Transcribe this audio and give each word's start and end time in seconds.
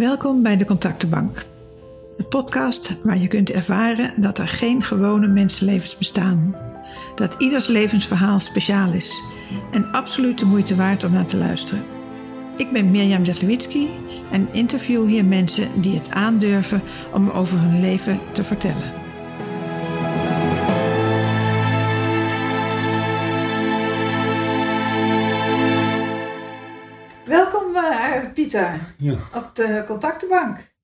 Welkom 0.00 0.42
bij 0.42 0.56
de 0.56 0.64
Contactenbank. 0.64 1.44
De 2.16 2.24
podcast 2.24 2.96
waar 3.02 3.18
je 3.18 3.28
kunt 3.28 3.50
ervaren 3.50 4.22
dat 4.22 4.38
er 4.38 4.48
geen 4.48 4.82
gewone 4.82 5.26
mensenlevens 5.26 5.96
bestaan. 5.96 6.56
Dat 7.14 7.34
ieders 7.38 7.66
levensverhaal 7.66 8.40
speciaal 8.40 8.92
is 8.92 9.22
en 9.70 9.92
absoluut 9.92 10.38
de 10.38 10.44
moeite 10.44 10.76
waard 10.76 11.04
om 11.04 11.12
naar 11.12 11.26
te 11.26 11.36
luisteren. 11.36 11.84
Ik 12.56 12.72
ben 12.72 12.90
Mirjam 12.90 13.24
Zetlewitzki 13.24 13.88
en 14.30 14.52
interview 14.52 15.06
hier 15.06 15.24
mensen 15.24 15.80
die 15.80 15.94
het 15.98 16.10
aandurven 16.10 16.82
om 17.14 17.30
over 17.30 17.58
hun 17.58 17.80
leven 17.80 18.20
te 18.32 18.44
vertellen. 18.44 18.99
Pieter 28.50 28.80
Ja. 28.98 29.12
op 29.34 29.50
de 29.54 29.84
contactenbank. 29.86 30.74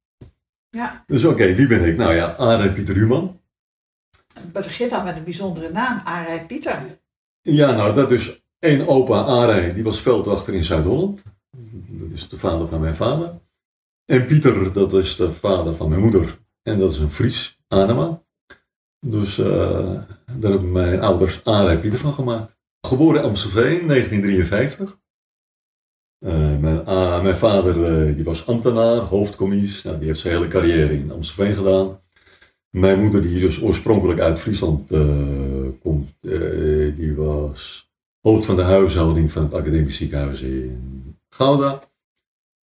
Ja, 0.71 1.05
Dus 1.07 1.25
oké, 1.25 1.55
wie 1.55 1.67
ben 1.67 1.85
ik? 1.85 1.97
Nou 1.97 2.15
ja, 2.15 2.27
Arie 2.27 2.73
Pieter 2.73 2.95
Human. 2.95 3.41
het 4.35 4.53
begint 4.53 4.93
al 4.93 5.03
met 5.05 5.17
een 5.17 5.25
bijzondere 5.25 5.71
naam, 5.71 6.01
Arij 6.05 6.47
Pieter. 6.47 6.99
Ja, 7.43 7.71
nou 7.71 7.95
dat 7.95 8.11
is 8.13 8.43
één 8.59 8.87
opa 8.87 9.21
Arie, 9.21 9.75
die 9.75 9.85
was 9.85 10.01
veldwachter 10.01 10.55
in 10.55 10.65
Zuid-Holland. 10.65 11.23
Dat 11.89 12.11
is 12.11 12.29
de 12.29 12.39
vader 12.39 12.69
van 12.69 12.81
mijn 12.81 12.95
vader. 12.95 13.35
En 14.05 14.27
Pieter, 14.27 14.73
dat 14.73 14.93
is 14.95 15.17
de 15.17 15.33
vader 15.33 15.75
van 15.77 15.89
mijn 15.89 16.01
moeder. 16.01 16.39
En 16.63 16.79
dat 16.79 16.93
is 16.93 16.99
een 16.99 17.11
Fries, 17.11 17.59
Anema. 17.69 18.23
Dus 19.07 19.39
eh, 19.39 19.47
daar 20.33 20.51
hebben 20.51 20.73
mijn 20.73 21.01
ouders 21.01 21.45
Arie 21.45 21.79
Pieter 21.79 21.99
van 21.99 22.15
gemaakt. 22.15 22.57
Geboren 22.81 23.21
in 23.23 23.29
Amstelveen, 23.29 23.87
1953. 23.87 24.99
Eh, 26.19 26.59
mijn, 26.59 26.85
ah, 26.85 27.23
mijn 27.23 27.37
vader 27.37 27.85
eh, 27.85 28.15
die 28.15 28.25
was 28.25 28.47
ambtenaar, 28.47 28.97
hoofdcommies. 28.97 29.83
Nou, 29.83 29.99
die 29.99 30.07
heeft 30.07 30.21
zijn 30.21 30.35
hele 30.35 30.49
carrière 30.49 30.93
in 30.93 31.11
Amstelveen 31.11 31.55
gedaan. 31.55 32.01
Mijn 32.71 33.01
moeder, 33.03 33.23
die 33.23 33.41
dus 33.41 33.63
oorspronkelijk 33.63 34.21
uit 34.21 34.41
Friesland 34.41 34.91
eh, 34.91 35.69
komt, 35.81 36.11
die 36.97 37.15
was 37.17 37.91
hoofd 38.21 38.45
van 38.45 38.57
de 38.57 38.63
huishouding 38.63 39.33
van 39.33 39.43
het 39.43 39.55
academisch 39.55 39.97
ziekenhuis 39.97 40.41
in 40.41 41.17
Gouda. 41.29 41.83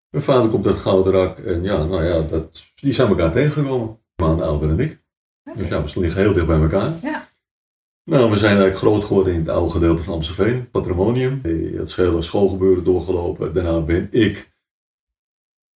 Mijn 0.10 0.24
vader 0.24 0.50
komt 0.50 0.68
uit 0.68 0.78
Gouderak 0.78 1.40
en 1.40 1.64
ja, 1.64 1.84
nou 1.84 2.04
ja, 2.04 2.22
dat, 2.22 2.64
die 2.76 2.94
zijn 2.94 3.08
elkaar 3.08 3.32
tegengekomen. 3.32 3.98
Maand 4.16 4.42
ouder 4.42 4.68
dan 4.68 4.80
ik. 4.80 5.02
Dus 5.58 5.70
ja, 5.70 5.84
we 5.84 6.00
liggen 6.00 6.22
heel 6.22 6.34
dicht 6.34 6.48
bij 6.48 6.62
elkaar. 6.62 6.92
Ja. 7.02 7.13
Nou, 8.06 8.30
we 8.32 8.38
zijn 8.38 8.58
eigenlijk 8.58 8.78
groot 8.78 9.04
geworden 9.06 9.34
in 9.34 9.40
het 9.40 9.50
oude 9.50 9.72
gedeelte 9.72 10.04
van 10.04 10.14
Amstelveen, 10.14 10.70
Patrimonium. 10.70 11.40
Eh, 11.44 11.78
Het 11.80 11.96
hele 11.96 12.22
schoolgebeuren 12.22 12.84
doorgelopen. 12.84 13.54
Daarna 13.54 13.82
ben 13.82 14.08
ik 14.12 14.52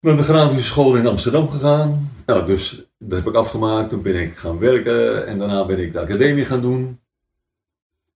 naar 0.00 0.16
de 0.16 0.22
grafische 0.22 0.64
school 0.64 0.96
in 0.96 1.06
Amsterdam 1.06 1.48
gegaan. 1.48 2.10
Nou, 2.26 2.46
dus 2.46 2.86
dat 2.98 3.18
heb 3.18 3.28
ik 3.28 3.34
afgemaakt. 3.34 3.88
Toen 3.90 4.02
ben 4.02 4.14
ik 4.22 4.36
gaan 4.36 4.58
werken 4.58 5.26
en 5.26 5.38
daarna 5.38 5.66
ben 5.66 5.78
ik 5.78 5.92
de 5.92 6.00
academie 6.00 6.44
gaan 6.44 6.60
doen. 6.60 7.00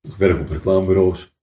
Ik 0.02 0.14
werk 0.14 0.40
op 0.40 0.48
reclamebureaus. 0.50 1.34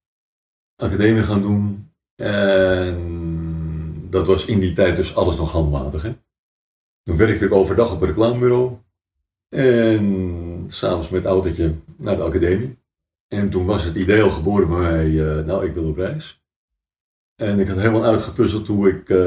Academie 0.76 1.24
gaan 1.24 1.42
doen. 1.42 1.92
En 2.16 4.08
dat 4.10 4.28
was 4.28 4.46
in 4.46 4.60
die 4.60 4.74
tijd 4.74 4.96
dus 4.96 5.16
alles 5.16 5.38
nog 5.38 5.52
handmatig. 5.52 6.02
Hè? 6.02 6.16
Toen 7.04 7.18
werkte 7.18 7.46
ik 7.46 7.52
overdag 7.52 7.92
op 7.92 8.02
een 8.02 8.08
reclamebureau. 8.08 8.78
En 9.50 10.66
s'avonds 10.68 11.10
met 11.10 11.24
het 11.24 11.32
autootje 11.32 11.74
naar 11.98 12.16
de 12.16 12.24
academie. 12.24 12.78
En 13.28 13.50
toen 13.50 13.66
was 13.66 13.84
het 13.84 13.96
idee 13.96 14.22
al 14.22 14.30
geboren 14.30 14.68
bij 14.68 14.78
mij, 14.78 15.06
eh, 15.06 15.46
nou 15.46 15.66
ik 15.66 15.74
wil 15.74 15.88
op 15.88 15.98
reis. 15.98 16.42
En 17.36 17.60
ik 17.60 17.68
had 17.68 17.78
helemaal 17.78 18.04
uitgepuzzeld 18.04 18.68
hoe 18.68 18.90
ik 18.90 19.10
eh, 19.10 19.18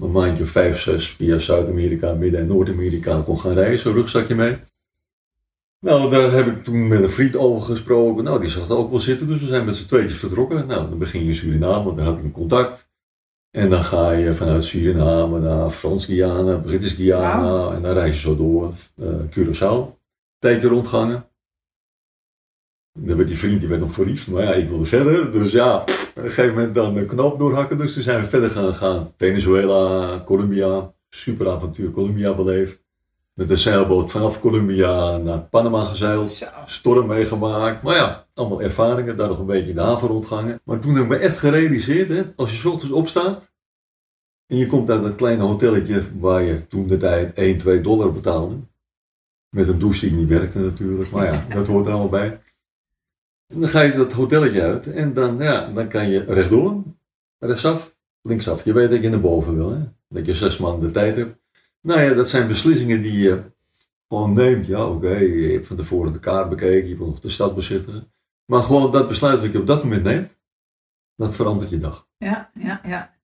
een 0.00 0.10
maandje 0.10 0.42
of 0.42 0.50
vijf, 0.50 0.80
zes 0.80 1.10
via 1.10 1.38
Zuid-Amerika, 1.38 2.14
Midden- 2.14 2.40
en 2.40 2.46
Noord-Amerika 2.46 3.20
kon 3.20 3.40
gaan 3.40 3.52
reizen, 3.52 3.92
rugzakje 3.92 4.34
mee. 4.34 4.56
Nou, 5.80 6.10
daar 6.10 6.32
heb 6.32 6.46
ik 6.46 6.64
toen 6.64 6.88
met 6.88 7.02
een 7.02 7.10
vriend 7.10 7.36
over 7.36 7.62
gesproken. 7.62 8.24
Nou, 8.24 8.40
die 8.40 8.48
zag 8.48 8.68
er 8.68 8.76
ook 8.76 8.90
wel 8.90 9.00
zitten, 9.00 9.26
dus 9.26 9.40
we 9.40 9.46
zijn 9.46 9.64
met 9.64 9.76
z'n 9.76 9.86
tweetjes 9.86 10.18
vertrokken. 10.18 10.66
Nou, 10.66 10.88
dan 10.88 10.98
begin 10.98 11.20
je 11.20 11.28
in 11.28 11.34
Suriname, 11.34 11.84
want 11.84 11.96
daar 11.96 12.06
had 12.06 12.18
ik 12.18 12.24
een 12.24 12.32
contact. 12.32 12.91
En 13.52 13.70
dan 13.70 13.84
ga 13.84 14.12
je 14.12 14.34
vanuit 14.34 14.64
Suriname 14.64 15.38
naar 15.40 15.70
Frans-Guyana, 15.70 16.58
Britisch-Guyana 16.58 17.74
en 17.74 17.82
dan 17.82 17.92
reis 17.92 18.14
je 18.14 18.20
zo 18.20 18.36
door, 18.36 18.72
eh 18.96 19.08
Curaçao. 19.30 20.00
Tijdje 20.38 20.68
rondgangen. 20.68 21.26
Dan 22.98 23.16
werd 23.16 23.28
die 23.28 23.38
vriend 23.38 23.60
die 23.60 23.68
werd 23.68 23.80
nog 23.80 23.92
verliefd, 23.92 24.28
maar 24.28 24.42
ja, 24.42 24.54
ik 24.54 24.68
wilde 24.68 24.84
verder. 24.84 25.32
Dus 25.32 25.52
ja, 25.52 25.80
op 25.80 25.88
een 26.14 26.22
gegeven 26.22 26.54
moment 26.54 26.74
dan 26.74 26.94
de 26.94 27.06
knoop 27.06 27.38
doorhakken. 27.38 27.78
Dus 27.78 27.94
toen 27.94 28.02
zijn 28.02 28.20
we 28.20 28.28
verder 28.28 28.50
gaan 28.50 28.74
gaan. 28.74 29.12
Venezuela, 29.16 30.22
Colombia, 30.24 30.94
super 31.08 31.48
avontuur 31.48 31.90
Colombia 31.90 32.34
beleefd. 32.34 32.84
Met 33.34 33.48
de 33.48 33.56
zeilboot 33.56 34.10
vanaf 34.10 34.40
Colombia 34.40 35.16
naar 35.16 35.40
Panama 35.40 35.84
gezeild. 35.84 36.48
Storm 36.66 37.06
meegemaakt. 37.06 37.82
Maar 37.82 37.96
ja, 37.96 38.26
allemaal 38.34 38.62
ervaringen. 38.62 39.16
Daar 39.16 39.28
nog 39.28 39.38
een 39.38 39.46
beetje 39.46 39.68
in 39.68 39.74
de 39.74 39.80
haven 39.80 40.08
rondgangen. 40.08 40.60
Maar 40.64 40.78
toen 40.78 40.94
heb 40.94 41.02
ik 41.02 41.08
me 41.08 41.16
echt 41.16 41.38
gerealiseerd, 41.38 42.08
hè, 42.08 42.22
als 42.36 42.50
je 42.50 42.56
's 42.56 42.64
ochtends 42.64 42.94
opstaat. 42.94 43.50
En 44.46 44.56
je 44.56 44.66
komt 44.66 44.90
uit 44.90 45.02
dat 45.02 45.14
kleine 45.14 45.42
hotelletje 45.42 46.02
waar 46.18 46.42
je 46.42 46.66
toen 46.66 46.86
de 46.86 46.96
tijd 46.96 47.34
1, 47.34 47.58
2 47.58 47.80
dollar 47.80 48.12
betaalde. 48.12 48.56
Met 49.48 49.68
een 49.68 49.78
douche 49.78 50.08
die 50.08 50.16
niet 50.16 50.28
werkte 50.28 50.58
natuurlijk. 50.58 51.10
Maar 51.10 51.24
ja, 51.24 51.46
dat 51.54 51.66
hoort 51.66 51.86
er 51.86 51.92
allemaal 51.92 52.08
bij. 52.08 52.40
En 53.46 53.60
dan 53.60 53.68
ga 53.68 53.80
je 53.80 53.92
dat 53.92 54.12
hotelletje 54.12 54.62
uit 54.62 54.92
en 54.92 55.12
dan, 55.12 55.38
ja, 55.38 55.72
dan 55.72 55.88
kan 55.88 56.10
je 56.10 56.24
rechtdoor, 56.24 56.82
rechtsaf, 57.38 57.96
linksaf. 58.22 58.64
Je 58.64 58.72
weet 58.72 58.90
dat 58.90 59.02
je 59.02 59.08
naar 59.08 59.20
boven 59.20 59.56
wil, 59.56 59.70
hè? 59.70 59.78
dat 60.08 60.26
je 60.26 60.34
zes 60.34 60.58
maanden 60.58 60.80
de 60.80 60.90
tijd 60.90 61.16
hebt. 61.16 61.41
Nou 61.82 62.00
ja, 62.00 62.14
dat 62.14 62.28
zijn 62.28 62.48
beslissingen 62.48 63.02
die 63.02 63.18
je 63.18 63.42
gewoon 64.08 64.32
neemt. 64.32 64.66
Ja, 64.66 64.86
oké, 64.88 65.14
je 65.14 65.52
hebt 65.52 65.66
van 65.66 65.76
tevoren 65.76 66.12
de 66.12 66.18
kaart 66.18 66.48
bekeken, 66.48 66.88
je 66.88 66.96
wil 66.96 67.06
nog 67.06 67.20
de 67.20 67.28
stad 67.28 67.54
bezichtigen. 67.54 68.12
Maar 68.44 68.62
gewoon 68.62 68.92
dat 68.92 69.08
besluit 69.08 69.40
wat 69.40 69.52
je 69.52 69.60
op 69.60 69.66
dat 69.66 69.82
moment 69.82 70.02
neemt, 70.02 70.36
dat 71.16 71.36
verandert 71.36 71.70
je 71.70 71.78
dag. 71.78 72.06
Ja, 72.16 72.50
ja, 72.54 72.80
ja. 72.84 73.14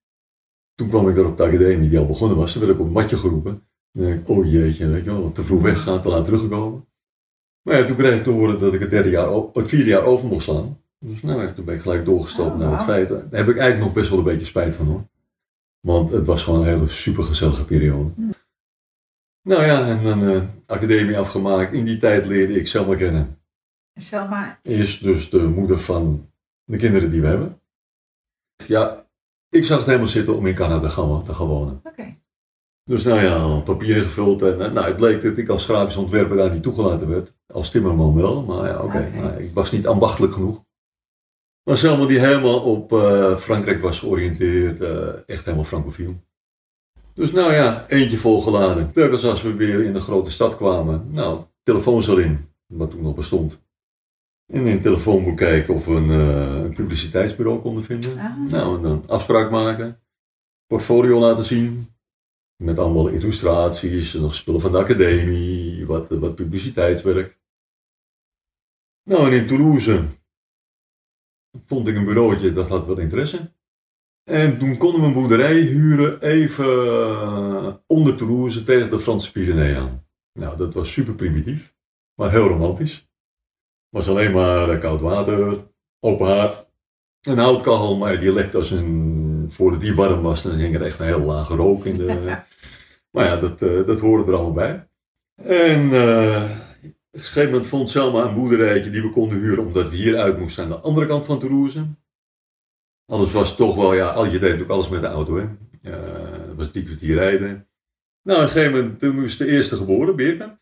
Toen 0.74 0.88
kwam 0.88 1.08
ik 1.08 1.14
daar 1.14 1.24
op 1.24 1.36
de 1.36 1.42
academie 1.42 1.88
die 1.88 1.98
al 1.98 2.06
begonnen 2.06 2.36
was, 2.36 2.52
toen 2.52 2.60
werd 2.60 2.74
ik 2.74 2.80
op 2.80 2.86
een 2.86 2.92
matje 2.92 3.16
geroepen. 3.16 3.62
Dan 3.92 4.04
denk 4.04 4.20
ik, 4.20 4.28
oh 4.28 4.50
jeetje, 4.50 4.88
weet 4.88 5.04
je 5.04 5.10
wel, 5.10 5.32
te 5.32 5.42
vroeg 5.42 5.62
weggegaan, 5.62 6.02
te 6.02 6.08
laat 6.08 6.24
teruggekomen. 6.24 6.86
Maar 7.62 7.78
ja, 7.78 7.86
toen 7.86 7.96
kreeg 7.96 8.16
ik 8.18 8.24
te 8.24 8.30
horen 8.30 8.60
dat 8.60 8.74
ik 8.74 8.80
het, 8.80 8.90
derde 8.90 9.10
jaar, 9.10 9.32
het 9.52 9.68
vierde 9.68 9.90
jaar 9.90 10.02
over 10.02 10.26
mocht 10.26 10.42
slaan. 10.42 10.80
Dus 10.98 11.22
nou, 11.22 11.54
toen 11.54 11.64
ben 11.64 11.74
ik 11.74 11.80
gelijk 11.80 12.04
doorgestapt 12.04 12.52
Oh, 12.52 12.58
naar 12.58 12.72
het 12.72 12.82
feit. 12.82 13.08
Daar 13.08 13.18
heb 13.18 13.48
ik 13.48 13.56
eigenlijk 13.56 13.78
nog 13.78 13.92
best 13.92 14.10
wel 14.10 14.18
een 14.18 14.24
beetje 14.24 14.46
spijt 14.46 14.76
van 14.76 14.86
hoor. 14.86 15.04
Want 15.80 16.10
het 16.10 16.26
was 16.26 16.42
gewoon 16.42 16.60
een 16.60 16.66
hele 16.66 16.88
super 16.88 17.24
gezellige 17.24 17.64
periode. 17.64 18.10
Hmm. 18.14 18.32
Nou 19.48 19.64
ja, 19.64 19.86
en 19.86 20.02
dan 20.02 20.22
eh, 20.22 20.42
academie 20.66 21.18
afgemaakt. 21.18 21.72
In 21.72 21.84
die 21.84 21.98
tijd 21.98 22.26
leerde 22.26 22.54
ik 22.54 22.66
Selma 22.66 22.96
kennen. 22.96 23.40
Selma, 23.94 24.58
Is 24.62 24.98
dus 24.98 25.30
de 25.30 25.42
moeder 25.42 25.80
van 25.80 26.30
de 26.64 26.76
kinderen 26.76 27.10
die 27.10 27.20
we 27.20 27.26
hebben. 27.26 27.60
Ja, 28.66 29.06
ik 29.48 29.64
zag 29.64 29.78
het 29.78 29.86
helemaal 29.86 30.08
zitten 30.08 30.36
om 30.36 30.46
in 30.46 30.54
Canada 30.54 30.88
gaan, 30.88 31.24
te 31.24 31.34
gaan 31.34 31.46
wonen. 31.46 31.80
oké. 31.84 32.16
Dus 32.84 33.04
nou 33.04 33.20
ja, 33.20 33.60
papieren 33.60 34.02
gevuld 34.02 34.42
en 34.42 34.60
eh, 34.60 34.72
nou, 34.72 34.86
het 34.86 34.96
bleek 34.96 35.22
dat 35.22 35.36
ik 35.36 35.48
als 35.48 35.64
grafisch 35.64 35.96
ontwerper 35.96 36.36
daar 36.36 36.52
niet 36.52 36.62
toegelaten 36.62 37.08
werd. 37.08 37.34
Als 37.46 37.70
timmerman 37.70 38.14
wel, 38.14 38.42
maar 38.42 38.68
ja, 38.68 38.82
oké, 38.82 39.10
nou, 39.14 39.42
ik 39.42 39.54
was 39.54 39.72
niet 39.72 39.86
ambachtelijk 39.86 40.32
genoeg. 40.32 40.64
Maar 41.62 41.76
Selma 41.76 42.06
die 42.06 42.18
helemaal 42.18 42.60
op 42.60 42.92
eh, 42.92 43.36
Frankrijk 43.36 43.82
was 43.82 43.98
georiënteerd, 43.98 44.80
echt 45.26 45.44
helemaal 45.44 45.64
francofiel. 45.64 46.26
Dus 47.18 47.32
nou 47.32 47.52
ja, 47.52 47.88
eentje 47.88 48.18
volgeladen. 48.18 48.92
Telkens 48.92 49.24
als 49.24 49.42
we 49.42 49.54
weer 49.54 49.84
in 49.84 49.92
de 49.92 50.00
grote 50.00 50.30
stad 50.30 50.56
kwamen, 50.56 51.10
nou, 51.10 51.44
telefoons 51.62 52.08
erin, 52.08 52.48
wat 52.66 52.90
toen 52.90 53.02
nog 53.02 53.14
bestond. 53.14 53.62
En 54.46 54.66
in 54.66 54.72
het 54.72 54.82
telefoonboek 54.82 55.36
kijken 55.36 55.74
of 55.74 55.84
we 55.84 55.92
een, 55.92 56.08
een 56.08 56.74
publiciteitsbureau 56.74 57.60
konden 57.60 57.84
vinden. 57.84 58.18
Ah. 58.18 58.50
Nou, 58.50 58.76
en 58.76 58.82
dan 58.82 59.04
afspraak 59.06 59.50
maken, 59.50 60.00
portfolio 60.66 61.18
laten 61.18 61.44
zien, 61.44 61.86
met 62.56 62.78
allemaal 62.78 63.08
illustraties, 63.08 64.12
nog 64.14 64.34
spullen 64.34 64.60
van 64.60 64.72
de 64.72 64.78
academie, 64.78 65.86
wat, 65.86 66.08
wat 66.08 66.34
publiciteitswerk. 66.34 67.38
Nou, 69.02 69.26
en 69.26 69.32
in 69.32 69.46
Toulouse 69.46 70.04
vond 71.66 71.88
ik 71.88 71.96
een 71.96 72.04
bureautje 72.04 72.52
dat 72.52 72.68
had 72.68 72.86
wat 72.86 72.98
interesse. 72.98 73.52
En 74.28 74.58
toen 74.58 74.76
konden 74.76 75.00
we 75.00 75.06
een 75.06 75.12
boerderij 75.12 75.60
huren 75.60 76.20
even 76.22 76.66
eh, 76.66 77.74
onder 77.86 78.16
Toulouse 78.16 78.62
tegen 78.62 78.90
de 78.90 79.00
Franse 79.00 79.32
Pyreneeën 79.32 79.76
aan. 79.76 80.06
Nou, 80.32 80.56
dat 80.56 80.74
was 80.74 80.92
super 80.92 81.14
primitief, 81.14 81.74
maar 82.14 82.30
heel 82.30 82.48
romantisch. 82.48 83.08
was 83.88 84.08
alleen 84.08 84.32
maar 84.32 84.70
eh, 84.70 84.80
koud 84.80 85.00
water, 85.00 85.66
open 86.00 86.26
haard, 86.26 86.66
een 87.20 87.38
houtkachel, 87.38 87.96
maar 87.96 88.20
die 88.20 88.32
lekte 88.32 88.56
als 88.56 88.70
een, 88.70 89.44
voordat 89.48 89.80
die 89.80 89.94
warm 89.94 90.22
was, 90.22 90.42
dan 90.42 90.58
hing 90.58 90.74
er 90.74 90.82
echt 90.82 90.98
een 90.98 91.06
heel 91.06 91.20
lage 91.20 91.54
rook 91.54 91.84
in 91.84 91.96
de... 91.96 92.06
maar 93.12 93.24
ja, 93.24 93.36
dat, 93.36 93.62
eh, 93.62 93.86
dat 93.86 94.00
hoorde 94.00 94.32
er 94.32 94.38
allemaal 94.38 94.52
bij. 94.52 94.88
En 95.42 95.86
op 95.86 95.94
een 97.10 97.20
gegeven 97.20 97.50
moment 97.50 97.66
vond 97.66 97.90
Selma 97.90 98.24
een 98.24 98.34
boerderijtje 98.34 98.90
die 98.90 99.02
we 99.02 99.10
konden 99.10 99.38
huren, 99.38 99.66
omdat 99.66 99.90
we 99.90 99.96
hier 99.96 100.16
uit 100.16 100.38
moesten 100.38 100.64
aan 100.64 100.70
de 100.70 100.78
andere 100.78 101.06
kant 101.06 101.24
van 101.24 101.38
Toulouse. 101.38 101.86
Alles 103.08 103.32
was 103.32 103.56
toch 103.56 103.74
wel, 103.74 103.94
ja, 103.94 104.06
al 104.08 104.26
je 104.26 104.38
deed 104.38 104.60
ook 104.60 104.68
alles 104.68 104.88
met 104.88 105.00
de 105.00 105.06
auto, 105.06 105.36
hè. 105.36 105.44
Eh, 105.90 105.98
was 106.56 106.70
drie 106.70 106.84
kwartier 106.84 107.14
rijden. 107.14 107.66
Nou, 108.22 108.38
op 108.38 108.44
een 108.44 108.50
gegeven 108.50 108.72
moment 108.78 109.00
toen 109.00 109.20
moest 109.20 109.38
de 109.38 109.46
eerste 109.46 109.76
geboren, 109.76 110.16
Birka. 110.16 110.58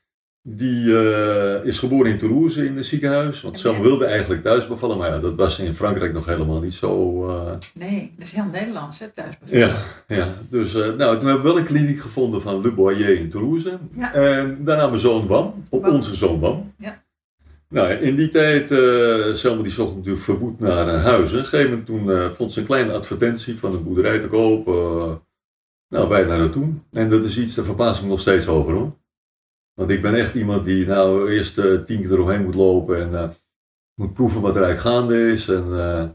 Die 0.49 0.99
eh, 0.99 1.65
is 1.65 1.79
geboren 1.79 2.11
in 2.11 2.19
Toulouse 2.19 2.65
in 2.67 2.77
het 2.77 2.87
ziekenhuis. 2.87 3.41
Want 3.43 3.59
Sam 3.59 3.81
wilde 3.83 4.05
eigenlijk 4.05 4.43
thuis 4.43 4.67
bevallen, 4.67 4.99
maar 4.99 5.11
ja, 5.11 5.19
dat 5.19 5.35
was 5.35 5.59
in 5.59 5.75
Frankrijk 5.75 6.13
nog 6.13 6.27
helemaal 6.27 6.61
niet 6.61 6.75
zo. 6.75 7.23
eh, 7.29 7.53
Nee, 7.79 8.13
dat 8.19 8.27
is 8.27 8.33
heel 8.33 8.45
Nederlands, 8.53 8.99
hè, 8.99 9.07
thuis. 9.15 9.35
ja, 9.45 9.77
ja, 10.09 10.29
dus 10.51 10.75
eh, 10.75 10.81
nou, 10.81 11.17
toen 11.19 11.27
hebben 11.27 11.37
we 11.37 11.49
wel 11.49 11.59
een 11.59 11.65
kliniek 11.65 12.01
gevonden 12.01 12.43
van 12.43 12.61
Le 12.61 12.73
Boyer 12.73 13.19
in 13.19 13.31
Toulouse. 13.31 13.79
Ja. 13.97 14.13
En 14.15 14.65
daarna 14.65 14.87
mijn 14.87 15.01
zoon 15.01 15.27
Wam, 15.27 15.65
op 15.69 15.83
Wam. 15.83 15.95
onze 15.95 16.15
zoon 16.15 16.41
Wam. 16.41 16.73
Ja. 16.79 17.05
Nou, 17.69 17.93
in 17.93 18.17
die 18.17 18.29
tijd, 18.29 18.71
eh 18.71 19.35
Selma 19.35 19.63
die 19.63 19.73
zocht 19.73 19.95
natuurlijk 19.95 20.25
verwoed 20.25 20.59
naar 20.59 20.89
een 20.89 21.01
huis. 21.01 21.33
Op 21.33 21.39
een 21.39 21.45
gegeven 21.45 21.85
toen, 21.85 22.11
eh, 22.11 22.31
vond 22.31 22.53
ze 22.53 22.61
een 22.61 22.67
kleine 22.67 22.93
advertentie 22.93 23.59
van 23.59 23.73
een 23.75 23.85
boerderij 23.85 24.21
te 24.21 24.29
koop. 24.29 24.69
eh, 24.69 25.17
nou, 25.89 26.09
wij 26.09 26.25
naar 26.25 26.39
naartoe. 26.39 26.73
En 26.93 27.11
dat 27.11 27.25
is 27.25 27.39
iets, 27.39 27.55
daar 27.55 27.65
verbaas 27.65 27.97
ik 27.97 28.03
me 28.03 28.09
nog 28.09 28.21
steeds 28.21 28.49
over 28.49 28.73
hoor. 28.73 28.97
Want 29.75 29.91
ik 29.91 30.03
ben 30.03 30.15
echt 30.15 30.35
iemand 30.35 30.65
die 30.65 30.87
nou 30.87 31.31
eerst 31.31 31.59
eh, 31.59 31.83
tien 31.83 32.01
keer 32.01 32.13
eromheen 32.13 32.45
moet 32.45 32.55
lopen 32.55 33.01
en 33.01 33.15
eh, 33.15 33.29
moet 33.95 34.13
proeven 34.13 34.41
wat 34.41 34.57
er 34.57 34.63
eigenlijk 34.63 34.97
gaande 34.97 35.33
is. 35.33 35.49
En, 35.49 35.65
eh, 35.65 36.09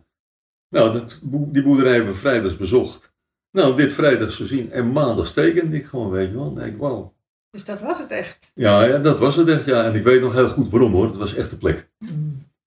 nou, 0.69 0.94
dat, 0.94 1.19
die 1.24 1.63
boerderij 1.63 1.94
hebben 1.94 2.12
we 2.12 2.19
vrijdags 2.19 2.57
bezocht. 2.57 3.13
Nou, 3.51 3.75
dit 3.75 3.92
vrijdags 3.92 4.36
gezien 4.36 4.71
en 4.71 4.92
maandag 4.92 5.33
tekende 5.33 5.77
ik 5.77 5.86
gewoon, 5.86 6.09
weet 6.09 6.30
je 6.30 6.36
wel. 6.36 6.54
Denk 6.54 6.74
ik, 6.74 6.80
wauw. 6.80 7.13
Dus 7.51 7.65
dat 7.65 7.81
was 7.81 8.00
het 8.00 8.09
echt. 8.09 8.51
Ja, 8.56 8.83
ja, 8.83 8.98
dat 8.98 9.19
was 9.19 9.36
het 9.36 9.48
echt, 9.48 9.65
ja. 9.65 9.83
En 9.83 9.95
ik 9.95 10.03
weet 10.03 10.21
nog 10.21 10.33
heel 10.33 10.50
goed 10.50 10.69
waarom 10.69 10.94
hoor. 10.94 11.06
Het 11.06 11.18
was 11.18 11.36
echt 11.36 11.50
de 11.50 11.57
plek. 11.57 11.89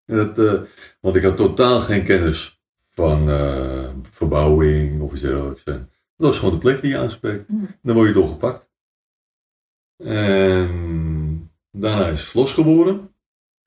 Dat, 0.05 0.39
eh, 0.39 0.63
want 1.01 1.17
ik 1.17 1.23
had 1.23 1.37
totaal 1.37 1.81
geen 1.81 2.05
kennis 2.05 2.63
van 2.91 3.31
eh, 3.31 3.91
verbouwing 4.11 5.01
of 5.03 5.13
iets 5.13 5.23
dergelijks. 5.23 5.65
En 5.65 5.91
Dat 6.17 6.27
was 6.27 6.39
gewoon 6.39 6.55
de 6.55 6.61
plek 6.61 6.83
die 6.83 6.91
je 6.91 6.99
aanspreekt. 6.99 7.49
Mm. 7.49 7.69
Dan 7.83 7.95
word 7.95 8.09
je 8.09 8.15
doorgepakt. 8.15 8.69
En 9.97 11.51
daarna 11.71 12.07
is 12.07 12.25
Vlos 12.25 12.53
geboren. 12.53 13.15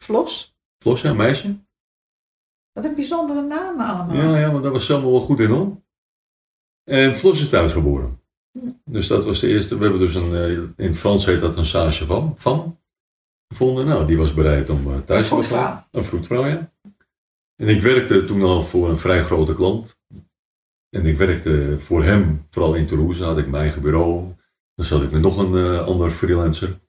Vlos. 0.04 0.58
Vlos, 0.80 1.02
ja, 1.02 1.10
een 1.10 1.16
meisje. 1.16 1.56
Wat 2.72 2.86
een 2.86 2.96
bijzondere 2.96 3.42
namen 3.42 3.86
allemaal. 3.86 4.16
Ja, 4.16 4.40
ja, 4.40 4.52
maar 4.52 4.62
daar 4.62 4.72
was 4.72 4.86
Selma 4.86 5.10
wel 5.10 5.20
goed 5.20 5.40
in 5.40 5.50
hoor. 5.50 5.82
En 6.84 7.16
Vlos 7.16 7.42
is 7.42 7.50
thuis 7.50 7.74
geboren. 7.74 8.22
Dus 8.86 9.08
dat 9.08 9.26
was 9.26 9.40
de 9.40 9.48
eerste. 9.48 9.78
We 9.78 9.84
hebben 9.84 10.02
dus 10.02 10.16
een, 10.16 10.36
eh, 10.36 10.52
in 10.52 10.74
het 10.76 10.98
Frans 10.98 11.26
heet 11.26 11.42
dat 11.42 11.58
een 11.58 11.66
sage 11.66 12.06
van, 12.06 12.34
van 12.38 12.80
gevonden. 13.48 13.86
Nou, 13.86 14.06
die 14.08 14.18
was 14.18 14.34
bereid 14.34 14.70
om 14.70 14.92
eh, 14.92 15.00
thuis 15.06 15.22
te 15.22 15.28
vroedvrouw. 15.28 15.84
Een 15.92 16.04
vroedvrouw, 16.04 16.46
ja. 16.46 16.72
En 17.56 17.68
ik 17.68 17.82
werkte 17.82 18.26
toen 18.26 18.42
al 18.42 18.62
voor 18.62 18.90
een 18.90 18.98
vrij 18.98 19.22
grote 19.22 19.54
klant. 19.54 20.00
En 20.90 21.06
ik 21.06 21.18
werkte 21.18 21.80
voor 21.80 22.04
hem, 22.04 22.46
vooral 22.50 22.76
in 22.76 22.88
Toulouse, 22.88 23.24
had 23.24 23.38
ik 23.38 23.48
mijn 23.48 23.64
eigen 23.64 23.82
bureau. 23.82 24.36
Dan 24.76 24.86
zat 24.86 25.04
ik 25.04 25.12
met 25.12 25.22
nog 25.22 25.38
een 25.38 25.56
eh 25.56 25.86
ander 25.86 26.10
freelancer. 26.10 26.80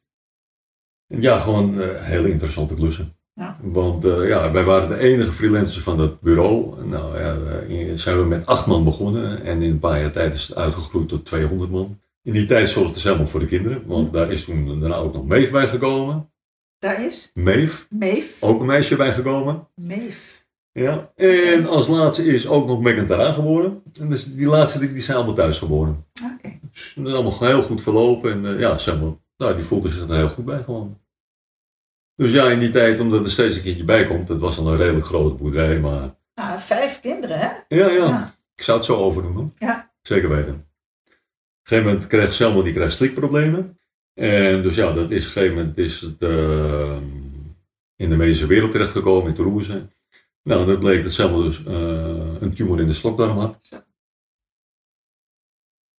En 1.06 1.23
ja, 1.23 1.38
gewoon 1.38 1.81
hele 1.81 2.31
interessante 2.31 2.75
klussen. 2.75 3.18
Ja. 3.38 3.56
Want 3.62 4.05
eh, 4.05 4.29
ja, 4.29 4.52
wij 4.52 4.64
waren 4.64 4.88
de 4.88 4.99
enige 4.99 5.32
freelancers 5.32 5.85
van 5.85 5.96
dat 5.96 6.20
bureau. 6.20 6.85
Nou 6.85 7.19
ja, 7.19 7.37
eh, 7.69 7.93
zijn 7.94 8.19
we 8.19 8.25
met 8.25 8.46
acht 8.46 8.67
man 8.67 8.85
begonnen. 8.85 9.44
En 9.44 9.62
in 9.62 9.70
een 9.70 9.79
paar 9.79 10.00
jaar 10.00 10.11
tijd 10.11 10.35
is 10.35 10.49
het 10.49 10.56
uitgegroeid 10.56 11.08
tot 11.08 11.25
200 11.25 11.70
man. 11.70 12.00
In 12.23 12.32
die 12.32 12.46
tijd 12.46 12.69
zorgde 12.69 13.00
ze 13.00 13.06
helemaal 13.06 13.29
voor 13.29 13.40
de 13.40 13.46
kinderen. 13.46 13.82
Want 13.87 14.12
daar 14.12 14.32
is 14.32 14.44
toen 14.44 14.81
daarna 14.81 14.96
ook 14.96 15.12
nog 15.12 15.26
Meef 15.26 15.50
bij 15.50 15.69
gekomen. 15.69 16.31
Daar 16.79 17.06
is 17.06 17.31
Meef, 17.35 17.87
Meef. 17.90 18.43
ook 18.43 18.61
een 18.61 18.67
meisje 18.67 18.96
bij 18.96 19.12
gekomen. 19.12 19.69
Meef. 19.75 20.46
Ja, 20.73 21.12
en 21.17 21.67
als 21.67 21.88
laatste 21.88 22.25
is 22.25 22.49
ook 22.49 22.67
nog 22.67 22.81
Megan 22.81 23.06
Tara 23.06 23.32
geboren. 23.32 23.82
En 24.00 24.08
dus 24.08 24.35
die 24.35 24.46
laatste 24.46 24.79
die, 24.79 24.93
die 24.93 25.02
zijn 25.02 25.17
allemaal 25.17 25.35
thuis 25.35 25.58
geboren. 25.58 26.06
Oké. 26.35 26.58
Dus 26.73 26.93
dat 26.96 27.06
is 27.06 27.12
allemaal 27.12 27.38
heel 27.38 27.62
goed 27.62 27.82
verlopen. 27.82 28.32
En 28.32 28.55
eh, 28.55 28.61
ja, 28.61 28.79
zeg 28.79 29.00
maar, 29.00 29.11
nou, 29.37 29.55
die 29.55 29.64
voelde 29.64 29.90
zich 29.90 30.08
er 30.08 30.17
heel 30.17 30.29
goed 30.29 30.44
bij 30.44 30.62
gewoon. 30.62 30.99
Dus 32.19 32.32
ja, 32.32 32.50
in 32.50 32.59
die 32.59 32.70
tijd, 32.70 33.00
omdat 33.00 33.25
er 33.25 33.31
steeds 33.31 33.56
een 33.56 33.62
kindje 33.62 33.85
bij 33.85 34.06
komt, 34.06 34.29
het 34.29 34.41
was 34.41 34.59
al 34.59 34.69
een 34.69 34.76
redelijk 34.76 35.06
grote 35.06 35.35
boerderij, 35.35 35.79
maar 35.81 36.15
Nou, 36.35 36.61
vijf 36.61 37.00
kinderen, 37.00 37.38
hè? 37.38 37.76
ja, 37.76 37.91
ja, 37.91 38.35
ik 38.55 38.62
zou 38.62 38.76
het 38.76 38.87
zo 38.87 38.97
overdoen 38.97 39.35
hoor. 39.35 39.50
Ja. 39.59 39.93
Zeker 40.03 40.29
weten. 40.29 40.53
Op 40.55 40.59
een 40.59 41.17
gegeven 41.62 41.91
moment 41.91 42.06
kreeg 42.06 42.32
Selma 42.32 42.62
die 42.62 42.91
slikproblemen. 42.91 43.79
En 44.15 44.62
dus 44.62 44.75
ja, 44.75 44.93
dat 44.93 45.11
is 45.11 45.20
op 45.20 45.26
een 45.26 45.32
gegeven 45.32 45.56
moment 45.56 45.79
is 45.79 46.00
het 46.00 46.23
eh, 46.23 46.97
in 47.97 48.09
de 48.11 48.17
medische 48.17 48.47
wereld 48.47 48.71
terechtgekomen 48.71 49.29
in 49.29 49.35
Toulouse. 49.35 49.88
Nou, 50.43 50.67
dat 50.67 50.79
bleek 50.79 51.03
dat 51.03 51.12
Selma 51.12 51.43
dus 51.43 51.64
eh, 51.64 52.41
een 52.41 52.55
tumor 52.55 52.81
in 52.81 52.87
de 52.87 52.93
slokdarm 52.93 53.38
had. 53.38 53.85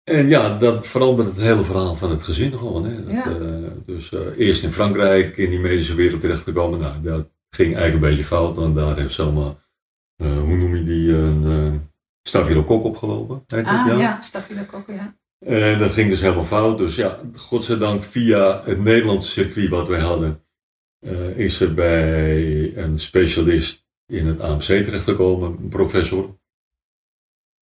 En 0.09 0.29
ja, 0.29 0.57
dat 0.57 0.87
verandert 0.87 1.27
het 1.27 1.37
hele 1.37 1.63
verhaal 1.63 1.95
van 1.95 2.09
het 2.11 2.23
gezin 2.23 2.51
gewoon. 2.51 2.85
Hè. 2.85 3.03
Dat, 3.03 3.13
Ja. 3.13 3.25
eh, 3.31 3.71
dus 3.85 4.11
eh, 4.11 4.19
eerst 4.37 4.63
in 4.63 4.71
Frankrijk 4.71 5.37
in 5.37 5.49
die 5.49 5.59
medische 5.59 5.95
wereld 5.95 6.21
terechtgekomen. 6.21 6.79
Nou, 6.79 7.01
dat 7.01 7.29
ging 7.55 7.75
eigenlijk 7.75 8.03
een 8.05 8.09
beetje 8.09 8.25
fout. 8.25 8.55
Want 8.55 8.75
daar 8.75 8.97
heeft 8.97 9.13
Selma, 9.13 9.55
eh, 10.15 10.39
hoe 10.39 10.55
noem 10.57 10.75
je 10.75 10.83
die, 10.83 11.13
een 11.13 11.43
uh, 11.43 11.73
stafylokok 12.27 12.83
opgelopen. 12.83 13.43
Heet 13.47 13.65
dat, 13.65 13.73
Ah, 13.73 13.99
ja, 13.99 14.21
stafylokokken, 14.21 14.93
ja. 14.93 15.15
en 15.45 15.79
dat 15.79 15.93
ging 15.93 16.09
dus 16.09 16.21
helemaal 16.21 16.43
fout. 16.45 16.77
Dus 16.77 16.95
ja, 16.95 17.19
godzijdank 17.35 18.03
via 18.03 18.61
het 18.65 18.79
Nederlandse 18.83 19.29
circuit 19.31 19.69
wat 19.69 19.87
wij 19.87 19.99
hadden, 19.99 20.43
is 21.35 21.61
er 21.61 21.73
bij 21.73 22.77
een 22.77 22.99
specialist 22.99 23.87
in 24.05 24.27
het 24.27 24.41
AMC 24.41 24.61
terechtgekomen, 24.61 25.57
een 25.61 25.67
professor. 25.69 26.38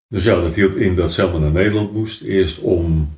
Dus 0.09 0.23
ja, 0.23 0.41
dat 0.41 0.55
hield 0.55 0.75
in 0.75 0.95
dat 0.95 1.11
Selma 1.11 1.37
naar 1.37 1.51
Nederland 1.51 1.93
moest. 1.93 2.21
Eerst 2.21 2.59
om, 2.59 3.09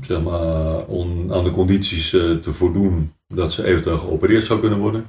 zeg 0.00 0.22
maar, 0.22 0.86
om 0.86 1.32
aan 1.32 1.44
de 1.44 1.50
condities 1.50 2.12
eh, 2.12 2.34
te 2.34 2.52
voldoen 2.52 3.12
dat 3.26 3.52
ze 3.52 3.64
eventueel 3.64 3.98
geopereerd 3.98 4.44
zou 4.44 4.60
kunnen 4.60 4.78
worden. 4.78 5.06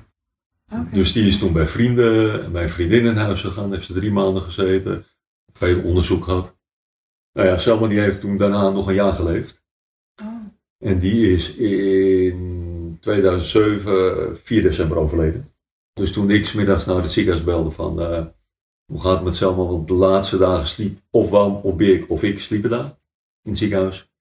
Dus 0.91 1.11
die 1.11 1.27
is 1.27 1.37
toen 1.37 1.53
bij 1.53 1.67
vrienden 1.67 2.43
en 2.43 2.51
bij 2.51 2.69
vriendinnen 2.69 3.11
in 3.11 3.17
huis 3.17 3.41
gegaan. 3.41 3.71
Heeft 3.71 3.85
ze 3.85 3.93
drie 3.93 4.11
maanden 4.11 4.41
gezeten. 4.41 5.05
Veel 5.53 5.81
onderzoek 5.81 6.23
gehad. 6.23 6.55
Nou 7.33 7.47
ja, 7.47 7.57
Selma 7.57 7.87
die 7.87 7.99
heeft 7.99 8.19
toen 8.19 8.37
daarna 8.37 8.69
nog 8.69 8.87
een 8.87 8.93
jaar 8.93 9.13
geleefd. 9.13 9.63
Oh. 10.21 10.27
En 10.79 10.99
die 10.99 11.31
is 11.31 11.55
in 11.55 12.97
2007, 13.01 14.37
4 14.37 14.61
december 14.61 14.97
overleden. 14.97 15.51
Dus 15.93 16.11
toen 16.11 16.29
ik 16.29 16.45
's 16.45 16.53
middags 16.53 16.85
naar 16.85 17.01
het 17.01 17.11
ziekenhuis 17.11 17.43
belde 17.43 17.69
van 17.69 18.01
eh, 18.01 18.25
hoe 18.91 19.01
gaat 19.01 19.15
het 19.15 19.23
met 19.23 19.35
Selma? 19.35 19.63
Want 19.63 19.87
de 19.87 19.93
laatste 19.93 20.37
dagen 20.37 20.67
sliep 20.67 20.99
of 21.11 21.29
Wam 21.29 21.59
of 21.63 21.75
Birk 21.75 22.09
of 22.09 22.23
ik 22.23 22.39
sliepen 22.39 22.69
daar 22.69 22.85
in 23.43 23.51
het 23.51 23.57
ziekenhuis. 23.57 24.11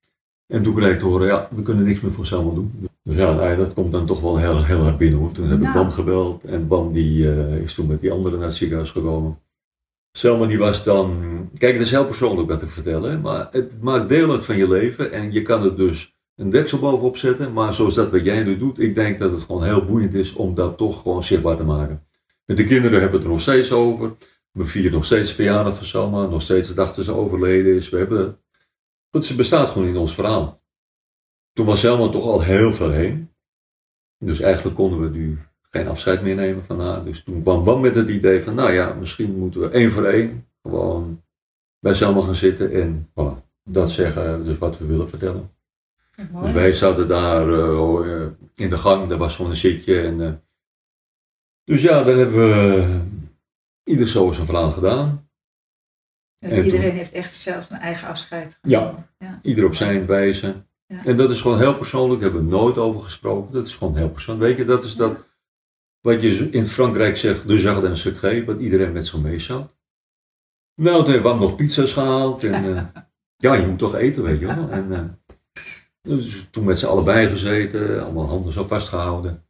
En 0.46 0.62
toen 0.62 0.74
kreeg 0.74 0.92
ik 0.92 0.98
te 0.98 1.04
horen, 1.04 1.26
ja, 1.26 1.48
we 1.50 1.62
kunnen 1.62 1.84
niks 1.84 2.00
meer 2.00 2.12
voor 2.12 2.26
Selma 2.26 2.54
doen. 2.54 2.88
Dus 3.02 3.16
ja, 3.16 3.32
nou 3.32 3.50
ja, 3.50 3.56
dat 3.56 3.72
komt 3.72 3.92
dan 3.92 4.06
toch 4.06 4.20
wel 4.20 4.36
heel, 4.36 4.64
heel 4.64 4.82
hard 4.82 4.98
binnen 4.98 5.18
hoor. 5.18 5.32
Toen 5.32 5.48
heb 5.48 5.62
ik. 5.62 5.72
Bam 5.72 5.90
gebeld 5.90 6.44
en 6.44 6.68
Bam 6.68 6.92
die 6.92 7.30
eh, 7.30 7.56
is 7.56 7.74
toen 7.74 7.86
met 7.86 8.00
die 8.00 8.12
anderen 8.12 8.38
naar 8.38 8.48
het 8.48 8.56
ziekenhuis 8.56 8.90
gekomen. 8.90 9.38
Selma 10.12 10.46
die 10.46 10.58
was 10.58 10.84
dan, 10.84 11.20
kijk 11.58 11.72
het 11.72 11.82
is 11.82 11.90
heel 11.90 12.06
persoonlijk 12.06 12.48
wat 12.48 12.62
ik 12.62 12.70
vertel, 12.70 13.02
hè, 13.02 13.18
maar 13.18 13.48
het 13.50 13.82
maakt 13.82 14.08
deel 14.08 14.30
uit 14.30 14.44
van 14.44 14.56
je 14.56 14.68
leven 14.68 15.12
en 15.12 15.32
je 15.32 15.42
kan 15.42 15.64
er 15.64 15.76
dus 15.76 16.16
een 16.36 16.50
deksel 16.50 16.78
bovenop 16.78 17.16
zetten, 17.16 17.52
maar 17.52 17.74
zoals 17.74 17.94
dat 17.94 18.10
wat 18.10 18.24
jij 18.24 18.42
nu 18.42 18.58
doet, 18.58 18.78
ik 18.78 18.94
denk 18.94 19.18
dat 19.18 19.32
het 19.32 19.42
gewoon 19.42 19.64
heel 19.64 19.84
boeiend 19.84 20.14
is 20.14 20.32
om 20.32 20.54
dat 20.54 20.76
toch 20.76 21.02
gewoon 21.02 21.24
zichtbaar 21.24 21.56
te 21.56 21.64
maken. 21.64 22.02
Met 22.44 22.56
de 22.56 22.66
kinderen 22.66 23.00
hebben 23.00 23.10
we 23.10 23.16
het 23.16 23.24
er 23.24 23.32
nog 23.32 23.40
steeds 23.40 23.72
over. 23.72 24.12
We 24.56 24.64
vieren 24.64 24.92
nog 24.92 25.04
steeds 25.04 25.32
verjaardag 25.32 25.76
van 25.76 25.84
Selma, 25.84 26.26
nog 26.26 26.42
steeds 26.42 26.68
de 26.68 26.74
dag 26.74 26.94
dat 26.94 27.04
ze 27.04 27.14
overleden 27.14 27.74
is. 27.74 27.88
We 27.88 27.98
hebben, 27.98 28.38
goed, 29.10 29.24
ze 29.24 29.34
bestaat 29.34 29.68
gewoon 29.68 29.88
in 29.88 29.96
ons 29.96 30.14
verhaal. 30.14 30.60
Toen 31.52 31.66
was 31.66 31.80
Selma 31.80 32.08
toch 32.08 32.24
al 32.24 32.42
heel 32.42 32.72
ver 32.72 32.92
heen. 32.92 33.30
Dus 34.18 34.40
eigenlijk 34.40 34.76
konden 34.76 35.00
we 35.00 35.18
nu 35.18 35.38
geen 35.60 35.88
afscheid 35.88 36.22
meer 36.22 36.34
nemen 36.34 36.64
van 36.64 36.80
haar. 36.80 37.04
Dus 37.04 37.22
toen 37.22 37.42
kwam 37.42 37.64
Bam 37.64 37.80
met 37.80 37.94
het 37.94 38.08
idee 38.08 38.42
van, 38.42 38.54
nou 38.54 38.72
ja, 38.72 38.94
misschien 38.94 39.38
moeten 39.38 39.60
we 39.60 39.68
één 39.68 39.90
voor 39.90 40.04
één 40.04 40.48
gewoon 40.62 41.22
bij 41.78 41.94
Selma 41.94 42.20
gaan 42.20 42.34
zitten 42.34 42.72
en 42.72 43.10
voilà, 43.10 43.44
dat 43.64 43.90
zeggen, 43.90 44.44
dus 44.44 44.58
wat 44.58 44.78
we 44.78 44.86
willen 44.86 45.08
vertellen. 45.08 45.50
Mooi. 46.30 46.44
Dus 46.44 46.54
wij 46.54 46.72
zaten 46.72 47.08
daar 47.08 47.52
eh, 47.52 48.22
eh, 48.22 48.28
in 48.54 48.70
de 48.70 48.76
gang, 48.76 49.08
daar 49.08 49.18
was 49.18 49.36
gewoon 49.36 49.50
een 49.50 49.56
zitje. 49.56 50.00
En, 50.00 50.20
eh, 50.20 50.32
dus 51.64 51.82
ja, 51.82 52.02
daar 52.02 52.16
hebben 52.16 52.36
we 52.36 53.00
ieder 53.86 54.08
zo 54.08 54.32
zijn 54.32 54.46
verhaal 54.46 54.70
gedaan. 54.70 55.28
En 56.38 56.50
en 56.50 56.64
iedereen 56.64 56.88
toen- 56.88 56.98
heeft 56.98 57.12
echt 57.12 57.36
zelf 57.36 57.70
een 57.70 57.76
eigen 57.78 58.08
afscheid 58.08 58.58
Ja. 58.62 58.78
genomen. 58.80 59.06
ja. 59.18 59.38
Ieder 59.42 59.64
op 59.64 59.74
zijn 59.74 60.06
wijze. 60.06 60.64
Ja. 60.86 61.04
En 61.04 61.16
dat 61.16 61.30
is 61.30 61.40
gewoon 61.40 61.58
heel 61.58 61.76
persoonlijk, 61.76 62.20
daar 62.20 62.30
hebben 62.30 62.48
we 62.50 62.56
nooit 62.56 62.78
over 62.78 63.02
gesproken. 63.02 63.52
Dat 63.52 63.66
is 63.66 63.74
gewoon 63.74 63.96
heel 63.96 64.10
persoonlijk. 64.10 64.48
Weet 64.48 64.58
je, 64.58 64.64
dat 64.72 64.84
is 64.84 64.96
dat 64.96 65.16
wat 66.00 66.22
je 66.22 66.50
in 66.50 66.66
Frankrijk 66.66 67.16
zegt, 67.16 67.46
de 67.48 67.58
jardin 67.60 67.90
en 67.90 67.96
secret, 67.96 68.44
wat 68.44 68.60
iedereen 68.60 68.92
met 68.92 69.06
zich 69.06 69.18
mee 69.20 69.38
zat. 69.38 69.74
Nou, 70.80 71.04
toen 71.04 71.12
hebben 71.14 71.32
we 71.32 71.38
nog 71.38 71.54
pizza's 71.56 71.92
gehaald. 71.92 72.44
En 72.44 72.76
eh, 72.76 72.84
ja, 73.44 73.54
je 73.54 73.66
moet 73.66 73.78
toch 73.78 73.94
eten, 73.94 74.22
weet 74.22 74.40
je 74.40 74.46
wel. 74.46 74.70
En, 74.70 75.20
dus 76.02 76.46
toen 76.50 76.64
met 76.64 76.78
z'n 76.78 76.86
allebei 76.86 77.28
gezeten, 77.28 78.02
allemaal 78.04 78.28
handen 78.28 78.52
zo 78.52 78.64
vastgehouden. 78.64 79.45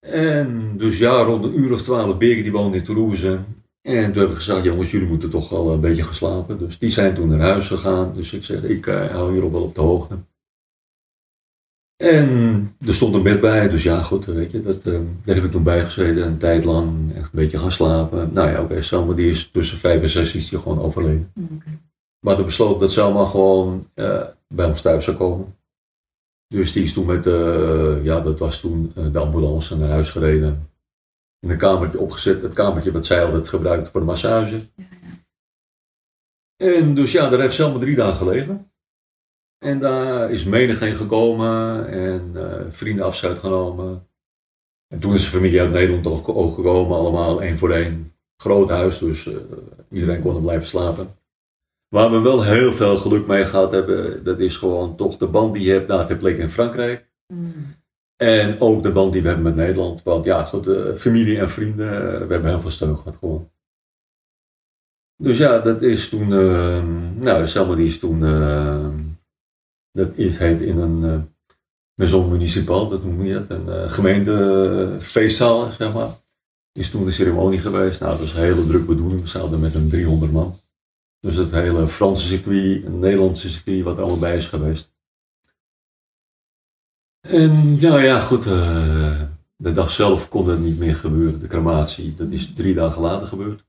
En 0.00 0.76
dus 0.76 0.98
ja, 0.98 1.22
rond 1.22 1.44
een 1.44 1.58
uur 1.58 1.72
of 1.72 1.82
twaalf, 1.82 2.18
Birgit 2.18 2.42
die 2.42 2.52
woonde 2.52 2.76
in 2.76 2.84
Toulouse. 2.84 3.38
En 3.82 4.12
toen 4.12 4.22
heb 4.22 4.30
ik 4.30 4.36
gezegd, 4.36 4.64
jongens, 4.64 4.90
jullie 4.90 5.08
moeten 5.08 5.30
toch 5.30 5.48
wel 5.48 5.72
een 5.72 5.80
beetje 5.80 6.02
gaan 6.02 6.14
slapen. 6.14 6.58
Dus 6.58 6.78
die 6.78 6.90
zijn 6.90 7.14
toen 7.14 7.28
naar 7.28 7.40
huis 7.40 7.66
gegaan. 7.66 8.12
Dus 8.14 8.32
ik 8.32 8.44
zeg, 8.44 8.62
ik 8.62 8.86
uh, 8.86 9.06
hou 9.06 9.32
hierop 9.32 9.52
wel 9.52 9.62
op 9.62 9.74
de 9.74 9.80
hoogte. 9.80 10.18
En 11.96 12.74
er 12.86 12.94
stond 12.94 13.14
een 13.14 13.22
bed 13.22 13.40
bij, 13.40 13.68
dus 13.68 13.82
ja, 13.82 14.02
goed, 14.02 14.24
weet 14.24 14.50
je, 14.50 14.62
dat, 14.62 14.86
uh, 14.86 15.00
daar 15.22 15.34
heb 15.34 15.44
ik 15.44 15.50
toen 15.50 15.62
bij 15.62 15.84
gezeten, 15.84 16.26
een 16.26 16.38
tijd 16.38 16.64
lang, 16.64 17.14
echt 17.14 17.24
een 17.24 17.30
beetje 17.32 17.58
gaan 17.58 17.72
slapen. 17.72 18.30
Nou 18.32 18.48
ja, 18.48 18.54
oké, 18.54 18.62
okay, 18.62 18.82
Selma 18.82 19.14
die 19.14 19.30
is 19.30 19.50
tussen 19.50 19.78
vijf 19.78 20.02
en 20.02 20.08
zes 20.08 20.34
is 20.34 20.48
die 20.48 20.58
gewoon 20.58 20.80
overleden. 20.80 21.32
Okay. 21.34 21.78
Maar 22.20 22.36
toen 22.36 22.44
besloot 22.44 22.80
dat 22.80 22.92
Selma 22.92 23.24
gewoon 23.24 23.86
uh, 23.94 24.22
bij 24.48 24.66
ons 24.66 24.80
thuis 24.80 25.04
zou 25.04 25.16
komen. 25.16 25.54
Dus 26.54 26.72
die 26.72 26.84
is 26.84 26.92
toen 26.92 27.06
met, 27.06 27.26
uh, 27.26 28.04
ja, 28.04 28.20
dat 28.20 28.38
was 28.38 28.60
toen 28.60 28.92
de 29.12 29.18
ambulance 29.18 29.76
naar 29.76 29.88
huis 29.88 30.10
gereden. 30.10 30.70
In 31.38 31.50
een 31.50 31.58
kamertje 31.58 32.00
opgezet, 32.00 32.42
het 32.42 32.52
kamertje 32.52 32.92
wat 32.92 33.06
zij 33.06 33.24
altijd 33.24 33.48
gebruikte 33.48 33.90
voor 33.90 34.00
de 34.00 34.06
massage. 34.06 34.56
Ja, 34.56 34.62
ja. 36.56 36.74
En 36.74 36.94
dus 36.94 37.12
ja, 37.12 37.28
daar 37.28 37.40
heeft 37.40 37.54
Selma 37.54 37.78
drie 37.78 37.96
dagen 37.96 38.16
gelegen. 38.16 38.72
En 39.58 39.78
daar 39.78 40.30
is 40.30 40.44
menigeen 40.44 40.94
gekomen 40.94 41.88
en 41.88 42.32
uh, 42.34 42.54
vrienden 42.68 43.04
afscheid 43.04 43.38
genomen. 43.38 44.08
En 44.88 45.00
toen 45.00 45.14
is 45.14 45.22
de 45.22 45.30
familie 45.30 45.60
uit 45.60 45.70
Nederland 45.70 46.06
ook, 46.06 46.28
ook 46.28 46.54
gekomen, 46.54 46.96
allemaal 46.96 47.42
één 47.42 47.58
voor 47.58 47.70
één. 47.70 48.14
Groot 48.36 48.70
huis, 48.70 48.98
dus 48.98 49.26
uh, 49.26 49.36
iedereen 49.90 50.20
kon 50.20 50.34
er 50.34 50.42
blijven 50.42 50.66
slapen. 50.66 51.14
Waar 51.94 52.10
we 52.10 52.20
wel 52.20 52.42
heel 52.44 52.72
veel 52.72 52.96
geluk 52.96 53.26
mee 53.26 53.44
gehad 53.44 53.72
hebben, 53.72 54.24
dat 54.24 54.38
is 54.38 54.56
gewoon 54.56 54.96
toch 54.96 55.16
de 55.16 55.26
band 55.26 55.54
die 55.54 55.62
je 55.62 55.72
hebt 55.72 55.88
daar 55.88 56.06
ter 56.06 56.16
plekke 56.16 56.40
in 56.40 56.48
Frankrijk. 56.48 57.08
Mm. 57.32 57.78
En 58.16 58.60
ook 58.60 58.82
de 58.82 58.92
band 58.92 59.12
die 59.12 59.22
we 59.22 59.28
hebben 59.28 59.46
met 59.46 59.56
Nederland. 59.56 60.02
Want 60.02 60.24
ja, 60.24 60.44
goed, 60.44 60.66
uh, 60.66 60.94
familie 60.96 61.38
en 61.38 61.50
vrienden, 61.50 61.88
we 62.26 62.32
hebben 62.32 62.50
heel 62.50 62.60
veel 62.60 62.70
steun 62.70 62.96
gehad 62.96 63.16
gewoon. 63.18 63.50
Dus 65.16 65.38
ja, 65.38 65.58
dat 65.58 65.82
is 65.82 66.08
toen, 66.08 66.28
nou, 67.18 67.46
Selma 67.46 67.74
die 67.74 67.86
is 67.86 67.98
toen 67.98 68.22
dat 69.92 70.16
is, 70.16 70.38
heet 70.38 70.60
in 70.60 70.78
een 70.78 71.02
uh, 71.02 71.20
maison 71.94 72.30
municipal, 72.30 72.88
dat 72.88 73.04
noem 73.04 73.24
je 73.24 73.34
het, 73.34 73.50
een 73.50 73.66
uh, 73.66 73.90
gemeentefeestzaal, 73.90 75.70
zeg 75.70 75.92
maar. 75.92 76.10
Is 76.72 76.90
toen 76.90 77.04
de 77.04 77.12
ceremonie 77.12 77.58
geweest. 77.58 78.00
Nou, 78.00 78.12
dat 78.12 78.20
was 78.20 78.32
een 78.32 78.40
hele 78.40 78.66
druk 78.66 78.86
bedoeling. 78.86 79.20
We 79.20 79.28
zaten 79.28 79.60
met 79.60 79.74
een 79.74 79.88
300 79.88 80.32
man. 80.32 80.54
Dus 81.20 81.34
het 81.34 81.50
hele 81.50 81.88
Franse 81.88 82.26
circuit, 82.26 82.84
een 82.84 82.98
Nederlandse 82.98 83.50
circuit, 83.50 83.84
wat 83.84 83.98
allemaal 83.98 84.18
bij 84.18 84.36
is 84.36 84.46
geweest. 84.46 84.92
En 87.20 87.76
ja, 87.78 87.98
ja, 87.98 88.20
goed. 88.20 88.46
Uh, 88.46 89.20
de 89.56 89.72
dag 89.72 89.90
zelf 89.90 90.28
kon 90.28 90.48
het 90.48 90.60
niet 90.60 90.78
meer 90.78 90.94
gebeuren. 90.94 91.40
De 91.40 91.46
crematie, 91.46 92.14
dat 92.14 92.30
is 92.30 92.52
drie 92.52 92.74
dagen 92.74 93.02
later 93.02 93.26
gebeurd. 93.26 93.64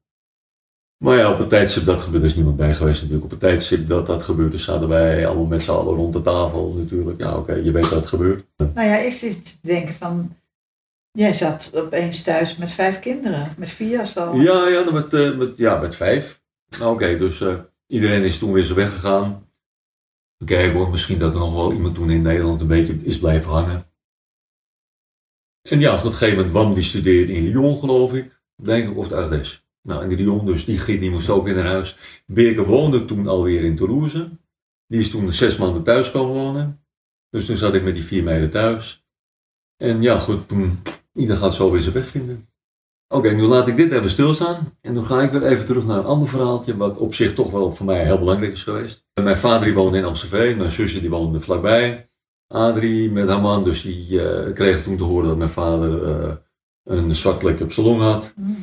Maar 0.97 1.17
ja, 1.17 1.31
op 1.31 1.39
het 1.39 1.49
tijdstip 1.49 1.85
dat 1.85 2.01
gebeurde, 2.01 2.25
is 2.25 2.35
niemand 2.35 2.57
bij 2.57 2.75
geweest 2.75 2.97
natuurlijk. 2.97 3.25
Op 3.25 3.31
het 3.31 3.39
tijdstip 3.39 3.87
dat 3.87 4.05
dat 4.05 4.23
gebeurde, 4.23 4.57
zaten 4.57 4.87
wij 4.87 5.27
allemaal 5.27 5.45
met 5.45 5.63
z'n 5.63 5.71
allen 5.71 5.95
rond 5.95 6.13
de 6.13 6.21
tafel 6.21 6.73
natuurlijk. 6.77 7.19
Ja, 7.19 7.37
oké, 7.37 7.53
je 7.53 7.71
weet 7.71 7.89
dat 7.89 7.99
het 7.99 8.07
gebeurt. 8.07 8.45
Nou 8.57 8.87
ja, 8.87 8.97
is 8.97 9.19
dit 9.19 9.45
te 9.45 9.67
denken 9.67 9.93
van, 9.93 10.35
jij 11.11 11.33
zat 11.33 11.71
opeens 11.75 12.23
thuis 12.23 12.57
met 12.57 12.71
vijf 12.71 12.99
kinderen, 12.99 13.47
met 13.57 13.69
vier 13.69 13.99
als 13.99 14.17
al. 14.17 14.35
Ja, 14.35 14.67
ja, 14.67 14.91
met, 14.91 15.13
uh, 15.13 15.37
met, 15.37 15.57
ja, 15.57 15.79
met 15.79 15.95
vijf. 15.95 16.40
Nou 16.79 16.93
oké, 16.93 17.17
dus 17.17 17.39
uh, 17.39 17.59
iedereen 17.87 18.23
is 18.23 18.37
toen 18.37 18.51
weer 18.51 18.63
zo 18.63 18.75
weggegaan. 18.75 19.49
Kijk 20.45 20.73
hoor, 20.73 20.89
misschien 20.89 21.19
dat 21.19 21.33
er 21.33 21.39
nog 21.39 21.53
wel 21.53 21.73
iemand 21.73 21.95
toen 21.95 22.09
in 22.09 22.21
Nederland 22.21 22.61
een 22.61 22.67
beetje 22.67 22.99
is 23.01 23.19
blijven 23.19 23.51
hangen. 23.51 23.85
En 25.61 25.79
ja, 25.79 25.97
op 25.97 26.03
een 26.03 26.11
gegeven 26.11 26.35
moment, 26.35 26.53
Wam 26.53 26.73
die 26.73 26.83
studeerde 26.83 27.33
in 27.33 27.43
Lyon 27.43 27.77
geloof 27.79 28.13
ik. 28.13 28.41
Denk 28.55 28.89
ik 28.89 28.97
of 28.97 29.09
het 29.09 29.31
is. 29.31 29.65
Nou, 29.81 30.07
die 30.07 30.17
Lyon, 30.17 30.45
dus 30.45 30.65
die, 30.65 30.99
die 30.99 31.09
moest 31.09 31.29
ook 31.29 31.43
weer 31.43 31.55
naar 31.55 31.65
huis. 31.65 32.23
Birke 32.25 32.65
woonde 32.65 33.05
toen 33.05 33.27
alweer 33.27 33.63
in 33.63 33.75
Toulouse. 33.75 34.29
Die 34.87 34.99
is 34.99 35.09
toen 35.09 35.33
zes 35.33 35.57
maanden 35.57 35.83
thuis 35.83 36.11
komen 36.11 36.35
wonen. 36.35 36.85
Dus 37.29 37.45
toen 37.45 37.57
zat 37.57 37.73
ik 37.73 37.83
met 37.83 37.93
die 37.93 38.03
vier 38.03 38.23
meiden 38.23 38.49
thuis. 38.49 39.05
En 39.77 40.01
ja, 40.01 40.19
goed, 40.19 40.47
toen, 40.47 40.81
ieder 41.13 41.37
gaat 41.37 41.55
zo 41.55 41.71
weer 41.71 41.81
zijn 41.81 41.93
weg 41.93 42.07
vinden. 42.07 42.50
Oké, 43.13 43.29
nu 43.29 43.43
laat 43.43 43.67
ik 43.67 43.77
dit 43.77 43.91
even 43.91 44.09
stilstaan. 44.09 44.77
En 44.81 44.93
dan 44.93 45.03
ga 45.03 45.21
ik 45.21 45.31
weer 45.31 45.43
even 45.45 45.65
terug 45.65 45.85
naar 45.85 45.97
een 45.97 46.05
ander 46.05 46.27
verhaaltje, 46.27 46.77
wat 46.77 46.97
op 46.97 47.13
zich 47.13 47.33
toch 47.33 47.51
wel 47.51 47.71
voor 47.71 47.85
mij 47.85 48.05
heel 48.05 48.19
belangrijk 48.19 48.51
is 48.51 48.63
geweest. 48.63 49.07
Mijn 49.13 49.37
vader 49.37 49.65
die 49.65 49.73
woonde 49.73 49.97
in 49.97 50.05
Amstelveen, 50.05 50.57
mijn 50.57 50.71
zusje 50.71 50.99
die 50.99 51.09
woonde 51.09 51.39
vlakbij. 51.39 52.09
Adrie 52.47 53.11
met 53.11 53.29
haar 53.29 53.41
man, 53.41 53.63
dus 53.63 53.81
die 53.81 54.09
uh, 54.09 54.53
kreeg 54.53 54.83
toen 54.83 54.97
te 54.97 55.03
horen 55.03 55.27
dat 55.27 55.37
mijn 55.37 55.49
vader 55.49 56.03
uh, 56.07 56.33
een 56.83 57.15
zwart 57.15 57.39
plekje 57.39 57.63
op 57.63 57.71
salon 57.71 57.99
had. 57.99 58.33
Mm. 58.35 58.55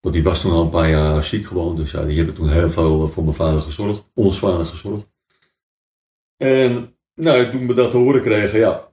Want 0.00 0.14
die 0.14 0.24
was 0.24 0.40
toen 0.40 0.52
al 0.52 0.62
een 0.62 0.70
paar 0.70 0.90
jaar 0.90 1.24
ziek 1.24 1.46
gewoon. 1.46 1.76
Dus 1.76 1.90
ja, 1.90 2.04
die 2.04 2.16
hebben 2.16 2.34
toen 2.34 2.48
heel 2.48 2.70
veel 2.70 3.08
voor 3.08 3.24
mijn 3.24 3.36
vader 3.36 3.60
gezorgd. 3.60 4.10
Ons 4.14 4.38
vader 4.38 4.66
gezorgd. 4.66 5.10
En 6.36 6.96
nou, 7.14 7.50
toen 7.50 7.66
we 7.66 7.74
dat 7.74 7.90
te 7.90 7.96
horen 7.96 8.22
kregen, 8.22 8.58
ja, 8.58 8.89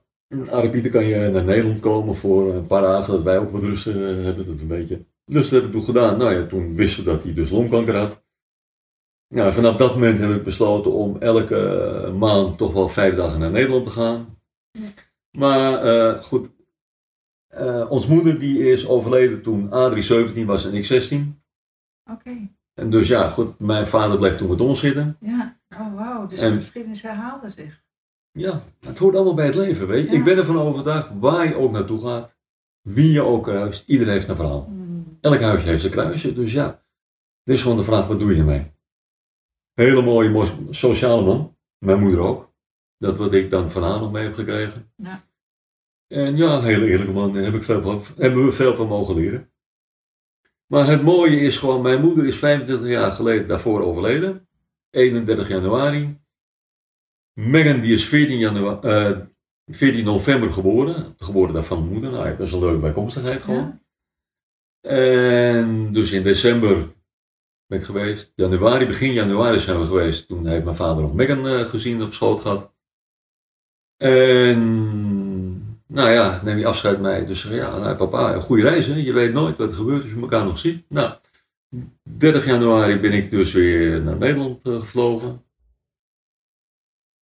Arabieten 0.50 0.90
kan 0.90 1.04
je 1.04 1.28
naar 1.28 1.44
Nederland 1.44 1.80
komen 1.80 2.16
voor 2.16 2.54
een 2.54 2.66
paar 2.66 2.82
dagen, 2.82 3.12
dat 3.12 3.22
wij 3.22 3.38
ook 3.38 3.50
wat 3.50 3.62
rust 3.62 3.86
uh, 3.86 3.94
hebben, 4.24 4.46
dat 4.46 4.60
een 4.60 4.66
beetje. 4.66 5.04
Dus 5.24 5.48
dat 5.48 5.60
heb 5.60 5.70
ik 5.70 5.76
toen 5.76 5.84
gedaan. 5.84 6.18
Nou 6.18 6.34
ja, 6.34 6.46
toen 6.46 6.74
wisten 6.74 7.04
we 7.04 7.10
dat 7.10 7.22
hij 7.22 7.34
dus 7.34 7.50
longkanker 7.50 7.96
had. 7.96 8.22
Nou, 9.34 9.52
vanaf 9.52 9.76
dat 9.76 9.94
moment 9.94 10.20
heb 10.20 10.30
ik 10.30 10.44
besloten 10.44 10.92
om 10.92 11.16
elke 11.16 12.12
maand 12.18 12.58
toch 12.58 12.72
wel 12.72 12.88
vijf 12.88 13.14
dagen 13.14 13.40
naar 13.40 13.50
Nederland 13.50 13.84
te 13.84 13.90
gaan. 13.90 14.38
Maar 15.30 15.86
uh, 15.86 16.22
goed, 16.22 16.50
uh, 17.58 17.90
ons 17.90 18.06
moeder 18.06 18.38
die 18.38 18.70
is 18.70 18.88
overleden 18.88 19.42
toen 19.42 19.72
Adrie 19.72 20.02
17 20.02 20.46
was 20.46 20.64
en 20.64 20.74
ik 20.74 20.84
16. 20.84 21.42
Oké. 22.10 22.48
En 22.74 22.90
dus 22.90 23.08
ja, 23.08 23.28
goed, 23.28 23.58
mijn 23.58 23.86
vader 23.86 24.18
bleef 24.18 24.36
toen 24.36 24.48
met 24.48 24.60
ons 24.60 24.80
zitten. 24.80 25.16
Ja, 25.20 25.60
oh 25.70 25.94
wauw, 25.94 26.26
dus 26.26 26.40
en, 26.40 26.50
de 26.50 26.56
geschiedenis 26.56 27.02
herhaalde 27.02 27.50
zich. 27.50 27.86
Ja, 28.38 28.62
het 28.80 28.98
hoort 28.98 29.14
allemaal 29.14 29.34
bij 29.34 29.46
het 29.46 29.54
leven, 29.54 29.86
weet 29.86 30.10
je. 30.10 30.16
Ik 30.16 30.24
ben 30.24 30.36
ervan 30.36 30.58
overtuigd, 30.58 31.10
waar 31.18 31.48
je 31.48 31.56
ook 31.56 31.72
naartoe 31.72 32.00
gaat, 32.00 32.36
wie 32.82 33.12
je 33.12 33.22
ook 33.22 33.42
kruist, 33.42 33.88
iedereen 33.88 34.12
heeft 34.12 34.28
een 34.28 34.36
verhaal. 34.36 34.68
Mm. 34.70 35.18
Elk 35.20 35.40
huisje 35.40 35.66
heeft 35.66 35.80
zijn 35.80 35.92
kruisje, 35.92 36.32
dus 36.34 36.52
ja. 36.52 36.84
Dit 37.44 37.56
is 37.56 37.62
gewoon 37.62 37.76
de 37.76 37.84
vraag, 37.84 38.06
wat 38.06 38.18
doe 38.18 38.32
je 38.32 38.38
ermee? 38.38 38.72
Hele 39.74 40.02
mooie, 40.02 40.52
sociale 40.70 41.22
man, 41.22 41.56
mijn 41.78 42.00
moeder 42.00 42.20
ook. 42.20 42.52
Dat 42.96 43.16
wat 43.16 43.32
ik 43.32 43.50
dan 43.50 43.70
van 43.70 43.82
haar 43.82 44.00
nog 44.00 44.12
mee 44.12 44.24
heb 44.24 44.34
gekregen. 44.34 44.92
Ja. 44.96 45.26
En 46.06 46.36
ja, 46.36 46.56
een 46.56 46.64
hele 46.64 46.86
eerlijke 46.86 47.12
man, 47.12 47.32
daar 47.32 47.42
heb 47.42 47.54
ik 47.54 47.64
veel 47.64 47.82
van, 47.82 48.00
hebben 48.16 48.44
we 48.44 48.52
veel 48.52 48.74
van 48.74 48.86
mogen 48.86 49.14
leren. 49.14 49.52
Maar 50.66 50.86
het 50.86 51.02
mooie 51.02 51.40
is 51.40 51.56
gewoon, 51.56 51.82
mijn 51.82 52.00
moeder 52.00 52.26
is 52.26 52.36
25 52.36 52.88
jaar 52.88 53.12
geleden 53.12 53.48
daarvoor 53.48 53.80
overleden. 53.80 54.48
31 54.90 55.48
januari. 55.48 56.20
Megan 57.38 57.80
die 57.80 57.94
is 57.94 58.04
14, 58.04 58.38
januari, 58.38 58.88
uh, 58.88 59.18
14 59.66 60.04
november 60.04 60.50
geboren. 60.50 61.14
Geboren 61.18 61.52
daar 61.52 61.64
van 61.64 61.78
mijn 61.78 61.92
moeder. 61.92 62.10
Nou, 62.10 62.36
dat 62.36 62.46
is 62.46 62.52
een 62.52 62.58
leuke 62.58 62.78
bijkomstigheid 62.78 63.42
gewoon. 63.42 63.80
En 64.80 65.92
dus 65.92 66.12
in 66.12 66.22
december 66.22 66.94
ben 67.66 67.78
ik 67.78 67.84
geweest. 67.84 68.32
Januari, 68.34 68.86
begin 68.86 69.12
januari 69.12 69.60
zijn 69.60 69.80
we 69.80 69.86
geweest. 69.86 70.26
Toen 70.26 70.46
heeft 70.46 70.64
mijn 70.64 70.76
vader 70.76 71.02
nog 71.02 71.14
Megan 71.14 71.46
uh, 71.46 71.60
gezien 71.60 72.02
op 72.02 72.12
schoot 72.12 72.40
gehad. 72.40 72.72
En 73.96 74.58
nou 75.86 76.10
ja, 76.10 76.42
neem 76.44 76.58
je 76.58 76.66
afscheid 76.66 77.00
mee. 77.00 77.24
Dus 77.24 77.42
ja, 77.42 77.78
nou, 77.78 77.96
papa, 77.96 78.34
een 78.34 78.42
goede 78.42 78.62
reis. 78.62 78.86
Hè? 78.86 78.94
Je 78.94 79.12
weet 79.12 79.32
nooit 79.32 79.56
wat 79.56 79.70
er 79.70 79.76
gebeurt 79.76 80.02
als 80.02 80.12
je 80.12 80.20
elkaar 80.20 80.44
nog 80.44 80.58
ziet. 80.58 80.84
Nou, 80.88 81.12
30 82.02 82.46
januari 82.46 83.00
ben 83.00 83.12
ik 83.12 83.30
dus 83.30 83.52
weer 83.52 84.00
naar 84.00 84.16
Nederland 84.16 84.66
uh, 84.66 84.80
gevlogen. 84.80 85.46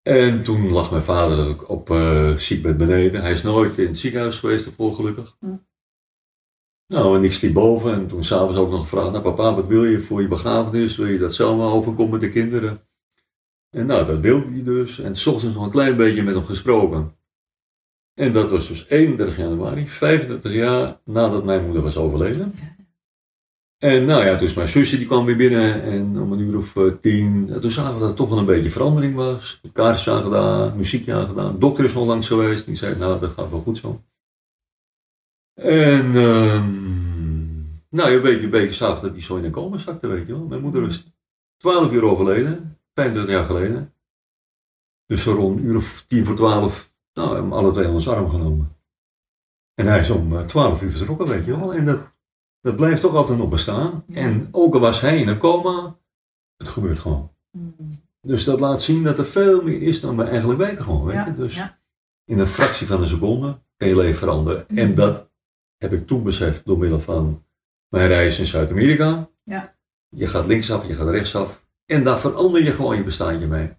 En 0.07 0.43
toen 0.43 0.71
lag 0.71 0.91
mijn 0.91 1.03
vader 1.03 1.67
op 1.67 1.91
uh, 1.91 2.37
ziekbed 2.37 2.77
beneden. 2.77 3.21
Hij 3.21 3.33
is 3.33 3.43
nooit 3.43 3.79
in 3.79 3.87
het 3.87 3.99
ziekenhuis 3.99 4.39
geweest 4.39 4.67
ervoor, 4.67 4.95
gelukkig. 4.95 5.37
Hm. 5.41 5.57
Nou, 6.87 7.17
en 7.17 7.25
ik 7.25 7.33
sliep 7.33 7.53
boven 7.53 7.95
en 7.95 8.07
toen 8.07 8.25
s'avonds 8.25 8.57
ook 8.57 8.71
nog 8.71 8.81
gevraagd, 8.81 9.11
nou 9.11 9.23
papa, 9.23 9.55
wat 9.55 9.67
wil 9.67 9.85
je 9.85 10.01
voor 10.01 10.23
je 10.23 10.29
begrafenis? 10.29 10.97
Wil 10.97 11.07
je 11.07 11.19
dat 11.19 11.35
zelf 11.35 11.57
maar 11.57 11.73
overkomen 11.73 12.13
met 12.13 12.21
de 12.21 12.31
kinderen? 12.31 12.81
En 13.71 13.87
nou, 13.87 14.07
dat 14.07 14.21
wilde 14.21 14.51
hij 14.51 14.63
dus. 14.63 14.99
En 14.99 15.17
s 15.17 15.27
ochtends 15.27 15.55
nog 15.55 15.65
een 15.65 15.71
klein 15.71 15.97
beetje 15.97 16.23
met 16.23 16.35
hem 16.35 16.45
gesproken. 16.45 17.17
En 18.15 18.33
dat 18.33 18.51
was 18.51 18.69
dus 18.69 18.89
31 18.89 19.37
januari, 19.37 19.89
35 19.89 20.53
jaar 20.53 21.01
nadat 21.05 21.45
mijn 21.45 21.65
moeder 21.65 21.83
was 21.83 21.97
overleden. 21.97 22.55
En 23.87 24.05
nou 24.05 24.25
ja, 24.25 24.35
dus 24.35 24.55
mijn 24.55 24.69
zusje 24.69 24.97
die 24.97 25.07
kwam 25.07 25.25
weer 25.25 25.37
binnen 25.37 25.83
en 25.83 26.21
om 26.21 26.33
een 26.33 26.39
uur 26.39 26.57
of 26.57 26.77
uh, 26.77 26.95
tien, 27.01 27.59
toen 27.61 27.71
zagen 27.71 27.95
we 27.95 28.01
dat 28.01 28.09
er 28.09 28.17
toch 28.17 28.29
wel 28.29 28.39
een 28.39 28.45
beetje 28.45 28.71
verandering 28.71 29.15
was. 29.15 29.61
Kaartjes 29.73 30.09
aangedaan, 30.09 30.77
muziekje 30.77 31.15
aangedaan, 31.15 31.53
de 31.53 31.59
dokter 31.59 31.85
is 31.85 31.95
nog 31.95 32.07
langs 32.07 32.27
geweest, 32.27 32.67
die 32.67 32.75
zei 32.75 32.99
nou 32.99 33.21
dat 33.21 33.31
gaat 33.31 33.51
wel 33.51 33.61
goed 33.61 33.77
zo. 33.77 34.03
En 35.55 36.15
um, 36.15 37.83
nou, 37.91 38.13
een 38.13 38.23
beetje, 38.23 38.45
een 38.45 38.51
beetje 38.51 38.73
zag 38.73 39.01
dat 39.01 39.13
die 39.13 39.23
zo 39.23 39.37
in 39.37 39.43
de 39.43 39.51
komen 39.51 39.81
zakte, 39.81 40.07
weet 40.07 40.27
je 40.27 40.33
wel. 40.33 40.47
Mijn 40.47 40.61
moeder 40.61 40.89
is 40.89 41.07
12 41.57 41.93
uur 41.93 42.05
overleden, 42.05 42.79
25 42.95 43.35
jaar 43.35 43.45
geleden. 43.45 43.95
Dus 45.07 45.23
zo 45.23 45.33
rond 45.33 45.59
een 45.59 45.65
uur 45.65 45.77
of 45.77 46.05
tien 46.09 46.25
voor 46.25 46.37
twaalf 46.37 46.95
nou, 47.17 47.29
we 47.29 47.35
hebben 47.35 47.53
alle 47.53 47.73
twee 47.73 47.89
ons 47.89 48.09
arm 48.09 48.29
genomen. 48.29 48.77
En 49.75 49.87
hij 49.87 50.01
is 50.01 50.11
om 50.11 50.33
uh, 50.33 50.41
twaalf 50.41 50.83
uur 50.83 50.91
vertrokken, 50.91 51.27
weet 51.27 51.45
je 51.45 51.59
wel. 51.59 51.75
En 51.75 51.85
dat, 51.85 52.01
dat 52.67 52.77
blijft 52.77 53.01
toch 53.01 53.15
altijd 53.15 53.39
nog 53.39 53.49
bestaan. 53.49 54.05
En 54.13 54.49
ook 54.51 54.75
al 54.75 54.81
was 54.81 55.01
hij 55.01 55.19
in 55.19 55.29
een 55.29 55.39
coma, 55.39 55.97
het 56.57 56.69
gebeurt 56.69 56.99
gewoon. 56.99 57.31
Mm. 57.51 57.75
Dus 58.21 58.45
dat 58.45 58.61
laat 58.61 58.83
zien 58.83 59.03
dat 59.03 59.19
er 59.19 59.27
veel 59.27 59.63
meer 59.63 59.83
is 59.83 60.01
dan 60.01 60.17
we 60.17 60.25
eigenlijk 60.25 60.61
weten 60.61 60.83
gewoon. 60.85 61.05
Weet 61.05 61.15
Ja, 61.15 61.27
je? 61.27 61.35
Dus 61.35 61.55
ja. 61.55 61.79
in 62.25 62.39
een 62.39 62.47
fractie 62.47 62.87
van 62.87 63.03
een 63.03 63.09
seconde 63.09 63.59
kan 63.77 63.89
je 63.89 63.97
leven 63.97 64.19
veranderen. 64.19 64.69
En 64.69 64.87
Mhm. 64.89 64.95
dat 64.95 65.31
heb 65.77 65.93
ik 65.93 66.07
toen 66.07 66.23
beseft 66.23 66.65
door 66.65 66.79
middel 66.79 67.01
van 67.01 67.45
mijn 67.89 68.09
reis 68.09 68.39
in 68.39 68.47
Zuid-Amerika. 68.47 69.29
Ja. 69.45 69.77
Je 70.09 70.27
gaat 70.27 70.47
linksaf, 70.47 70.87
je 70.87 70.95
gaat 70.95 71.09
rechtsaf. 71.09 71.67
En 71.87 72.05
daar 72.05 72.19
verander 72.19 72.63
je 72.63 72.73
gewoon 72.73 72.97
je 72.97 73.05
bestaandje 73.05 73.47
mee. 73.47 73.71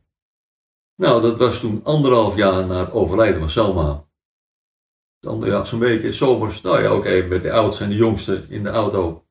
Nou, 0.96 1.22
dat 1.22 1.38
was 1.38 1.60
toen 1.60 1.82
anderhalf 1.84 2.36
jaar 2.36 2.66
na 2.66 2.80
het 2.80 2.92
overlijden 2.92 3.40
van 3.40 3.50
Selma. 3.50 4.07
Dan 5.28 5.50
ja, 5.50 5.64
zo'n 5.64 5.80
beetje 5.80 6.14
zomers. 6.14 6.62
Nou 6.62 6.82
ja, 6.84 6.96
oké, 6.96 7.22
met 7.22 7.44
de 7.44 7.52
oudste 7.52 7.84
en 7.84 7.90
de 7.90 7.96
jongste 7.96 8.44
in 8.50 8.64
de 8.64 8.70
auto. 8.70 9.26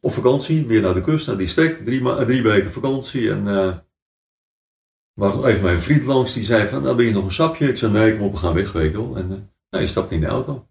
Op 0.00 0.12
vakantie, 0.12 0.66
weer 0.66 0.80
naar 0.80 0.94
de 0.94 1.00
kust, 1.00 1.26
naar 1.26 1.36
die 1.38 1.48
stek. 1.48 1.84
Drie, 1.84 2.24
drie 2.24 2.42
weken 2.42 2.70
vakantie. 2.70 3.30
En 3.30 3.48
eh 3.48 3.76
was 5.12 5.34
nog 5.34 5.46
even 5.46 5.62
mijn 5.62 5.80
vriend 5.80 6.04
langs, 6.04 6.32
die 6.32 6.44
zei 6.44 6.68
van, 6.68 6.82
nou 6.82 6.96
ben 6.96 7.06
je 7.06 7.12
nog 7.12 7.24
een 7.24 7.32
sapje? 7.32 7.68
Ik 7.68 7.76
zei, 7.76 7.92
nee, 7.92 8.16
kom 8.16 8.26
op, 8.26 8.32
we 8.32 8.38
gaan 8.38 8.54
weg. 8.54 8.74
En 8.74 8.92
eh 8.92 9.38
nou, 9.70 9.82
je 9.84 9.86
stapte 9.86 10.14
in 10.14 10.20
de 10.20 10.26
auto. 10.26 10.66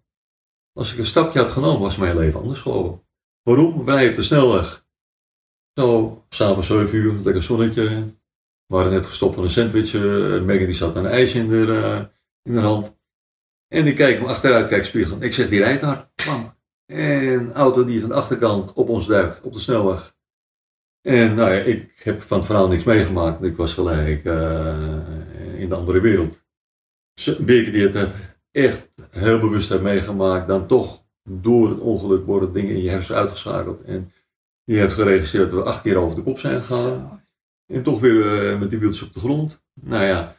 Als 0.72 0.92
ik 0.92 0.98
een 0.98 1.06
stapje 1.06 1.38
had 1.38 1.50
genomen, 1.50 1.80
was 1.80 1.96
mijn 1.96 2.18
leven 2.18 2.40
anders 2.40 2.60
gelopen. 2.60 3.02
Waarom? 3.42 3.84
Wij 3.84 4.10
op 4.10 4.16
de 4.16 4.22
snelweg. 4.22 4.86
Zo, 5.74 6.24
s'avonds 6.28 6.66
7 6.66 6.98
uur, 6.98 7.12
lekker 7.12 7.42
zonnetje. 7.42 7.84
We 8.66 8.74
waren 8.74 8.92
net 8.92 9.06
gestopt 9.06 9.34
van 9.34 9.44
een 9.44 9.50
sandwich. 9.50 9.94
eh, 9.94 10.42
Megan 10.42 10.66
die 10.66 10.74
zat 10.74 10.94
met 10.94 11.04
een 11.04 11.10
ijsje 11.10 11.38
in 11.38 11.48
de, 11.48 11.80
eh, 11.82 12.04
in 12.42 12.52
de 12.52 12.60
hand. 12.60 12.98
En 13.68 13.86
ik 13.86 13.96
kijk 13.96 14.18
hem 14.18 14.26
achteruit, 14.26 14.68
kijk 14.68 14.84
spiegel. 14.84 15.22
Ik 15.22 15.32
zeg, 15.32 15.48
die 15.48 15.58
rijdt 15.58 15.82
hard. 15.82 16.08
Bam. 16.26 16.54
En 16.86 17.52
auto 17.52 17.84
die 17.84 18.00
van 18.00 18.08
de 18.08 18.14
achterkant 18.14 18.72
op 18.72 18.88
ons 18.88 19.06
duikt, 19.06 19.40
op 19.40 19.52
de 19.52 19.58
snelweg. 19.58 20.16
En 21.00 21.34
nou 21.34 21.52
ja, 21.52 21.60
ik 21.60 22.00
heb 22.02 22.22
van 22.22 22.36
het 22.36 22.46
verhaal 22.46 22.68
niks 22.68 22.84
meegemaakt. 22.84 23.42
Ik 23.42 23.56
was 23.56 23.74
gelijk 23.74 24.24
eh, 24.24 25.60
in 25.60 25.68
de 25.68 25.74
andere 25.74 26.00
wereld. 26.00 26.44
Beetje 27.38 27.70
die 27.70 27.88
het 27.88 28.14
echt 28.50 28.88
heel 29.10 29.40
bewust 29.40 29.68
heeft 29.68 29.82
meegemaakt, 29.82 30.48
dan 30.48 30.66
toch 30.66 31.04
door 31.28 31.68
het 31.68 31.78
ongeluk 31.78 32.26
worden 32.26 32.52
dingen 32.52 32.74
in 32.74 32.82
je 32.82 32.90
hersenen 32.90 33.20
uitgeschakeld. 33.20 33.82
En 33.82 34.12
die 34.64 34.78
heeft 34.78 34.92
geregistreerd 34.92 35.50
dat 35.50 35.62
we 35.62 35.68
acht 35.68 35.82
keer 35.82 35.96
over 35.96 36.16
de 36.16 36.22
kop 36.22 36.38
zijn 36.38 36.64
gegaan. 36.64 37.24
En 37.66 37.82
toch 37.82 38.00
weer 38.00 38.50
eh, 38.52 38.58
met 38.58 38.70
die 38.70 38.78
wieltjes 38.78 39.08
op 39.08 39.14
de 39.14 39.20
grond. 39.20 39.62
Nou 39.74 40.04
ja, 40.04 40.35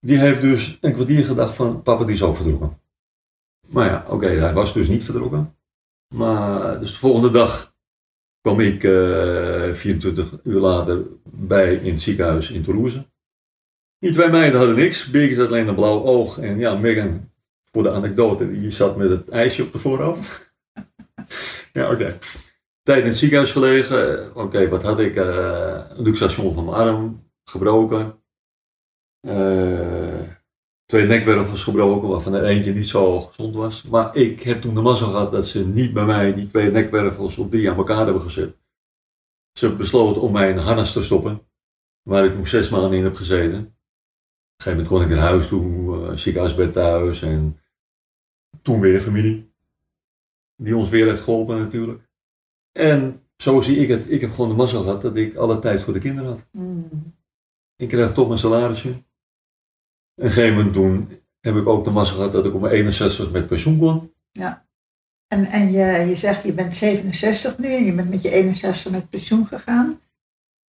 die 0.00 0.18
heeft 0.18 0.40
dus 0.40 0.78
een 0.80 0.92
kwartier 0.92 1.24
gedacht 1.24 1.54
van 1.54 1.82
papa 1.82 2.04
die 2.04 2.14
is 2.14 2.22
ook 2.22 2.36
verdronken. 2.36 2.80
Maar 3.68 3.86
ja, 3.86 4.04
oké, 4.08 4.26
hij 4.26 4.52
was 4.52 4.72
dus 4.72 4.88
niet 4.88 5.04
verdronken. 5.04 5.56
Maar 6.14 6.80
dus 6.80 6.92
de 6.92 6.98
volgende 6.98 7.30
dag 7.30 7.74
kwam 8.40 8.60
ik 8.60 8.84
eh 8.84 9.72
24 9.72 10.32
uur 10.44 10.60
later 10.60 11.02
bij 11.24 11.74
in 11.74 11.92
het 11.92 12.02
ziekenhuis 12.02 12.50
in 12.50 12.62
Toulouse. 12.62 13.06
Die 13.98 14.12
twee 14.12 14.28
meiden 14.28 14.58
hadden 14.58 14.76
niks. 14.76 15.10
Birgit 15.10 15.38
had 15.38 15.48
alleen 15.48 15.68
een 15.68 15.74
blauw 15.74 16.02
oog. 16.02 16.38
En 16.38 16.58
ja, 16.58 16.74
Megan, 16.74 17.30
voor 17.72 17.82
de 17.82 17.90
anekdote, 17.90 18.50
die 18.50 18.70
zat 18.70 18.96
met 18.96 19.10
het 19.10 19.28
ijsje 19.28 19.62
op 19.62 19.72
de 19.72 19.78
voorhoofd. 19.78 20.54
ja, 21.72 21.90
oké. 21.92 22.18
Tijd 22.82 23.00
in 23.02 23.08
het 23.08 23.16
ziekenhuis 23.16 23.52
gelegen. 23.52 24.30
Oké, 24.36 24.68
wat 24.68 24.82
had 24.82 25.00
ik? 25.00 25.16
eh 25.16 25.80
luxation 25.96 26.54
van 26.54 26.64
mijn 26.64 26.76
arm 26.76 27.30
gebroken. 27.44 28.22
Eh, 29.20 30.22
twee 30.86 31.06
nekwervels 31.06 31.62
gebroken, 31.62 32.08
waarvan 32.08 32.34
er 32.34 32.44
eentje 32.44 32.74
niet 32.74 32.86
zo 32.86 33.20
gezond 33.20 33.54
was. 33.54 33.82
Maar 33.82 34.16
ik 34.16 34.42
heb 34.42 34.60
toen 34.60 34.74
de 34.74 34.80
mazzel 34.80 35.10
gehad 35.10 35.32
dat 35.32 35.46
ze 35.46 35.66
niet 35.66 35.92
bij 35.92 36.04
mij 36.04 36.34
die 36.34 36.46
twee 36.46 36.70
nekwervels 36.70 37.38
op 37.38 37.50
drie 37.50 37.70
aan 37.70 37.76
elkaar 37.76 38.04
hebben 38.04 38.22
gezet. 38.22 38.56
Ze 39.52 39.76
besloten 39.76 40.22
om 40.22 40.32
mij 40.32 40.50
in 40.50 40.56
harnas 40.56 40.92
te 40.92 41.02
stoppen, 41.02 41.42
waar 42.02 42.24
ik 42.24 42.36
nog 42.36 42.48
zes 42.48 42.68
maanden 42.68 42.92
in 42.92 43.04
heb 43.04 43.16
gezeten. 43.16 43.58
Op 43.58 43.64
een 43.64 44.62
gegeven 44.62 44.84
moment 44.84 44.88
kon 44.88 45.02
ik 45.02 45.08
naar 45.08 45.28
huis 45.28 45.48
toe, 45.48 46.06
eh, 46.06 46.16
ziekenhuisbed 46.16 46.72
thuis 46.72 47.22
en 47.22 47.60
toen 48.62 48.80
weer 48.80 49.00
familie. 49.00 49.52
Die 50.56 50.76
ons 50.76 50.88
weer 50.90 51.06
heeft 51.06 51.22
geholpen 51.22 51.58
natuurlijk. 51.58 52.08
En 52.72 53.22
zo 53.36 53.60
zie 53.60 53.76
ik 53.76 53.88
het. 53.88 54.10
Ik 54.10 54.20
heb 54.20 54.30
gewoon 54.30 54.48
de 54.48 54.56
mazzel 54.56 54.82
gehad 54.82 55.00
dat 55.00 55.16
ik 55.16 55.36
alle 55.36 55.58
tijd 55.58 55.82
voor 55.82 55.92
de 55.92 55.98
kinderen 55.98 56.30
had. 56.30 56.46
Mm. 56.52 57.16
Ik 57.76 57.88
kreeg 57.88 58.12
toch 58.12 58.28
mijn 58.28 58.38
salarisje. 58.38 58.94
Een 60.18 60.30
gegeven 60.30 60.56
moment 60.56 60.74
toen 60.74 61.08
heb 61.40 61.56
ik 61.56 61.66
ook 61.66 61.84
de 61.84 61.90
mazzel 61.90 62.16
gehad 62.16 62.32
dat 62.32 62.44
ik 62.44 62.54
op 62.54 62.60
mijn 62.60 62.72
61 62.72 63.30
met 63.30 63.46
pensioen 63.46 63.78
kon. 63.78 64.12
En, 65.28 65.44
en 65.44 65.72
je, 65.72 66.06
je 66.08 66.16
zegt 66.16 66.42
je 66.42 66.52
bent 66.52 66.76
67 66.76 67.58
nu 67.58 67.74
en 67.74 67.84
je 67.84 67.92
bent 67.92 68.10
met 68.10 68.22
je 68.22 68.30
61 68.30 68.92
met 68.92 69.10
pensioen 69.10 69.46
gegaan. 69.46 70.00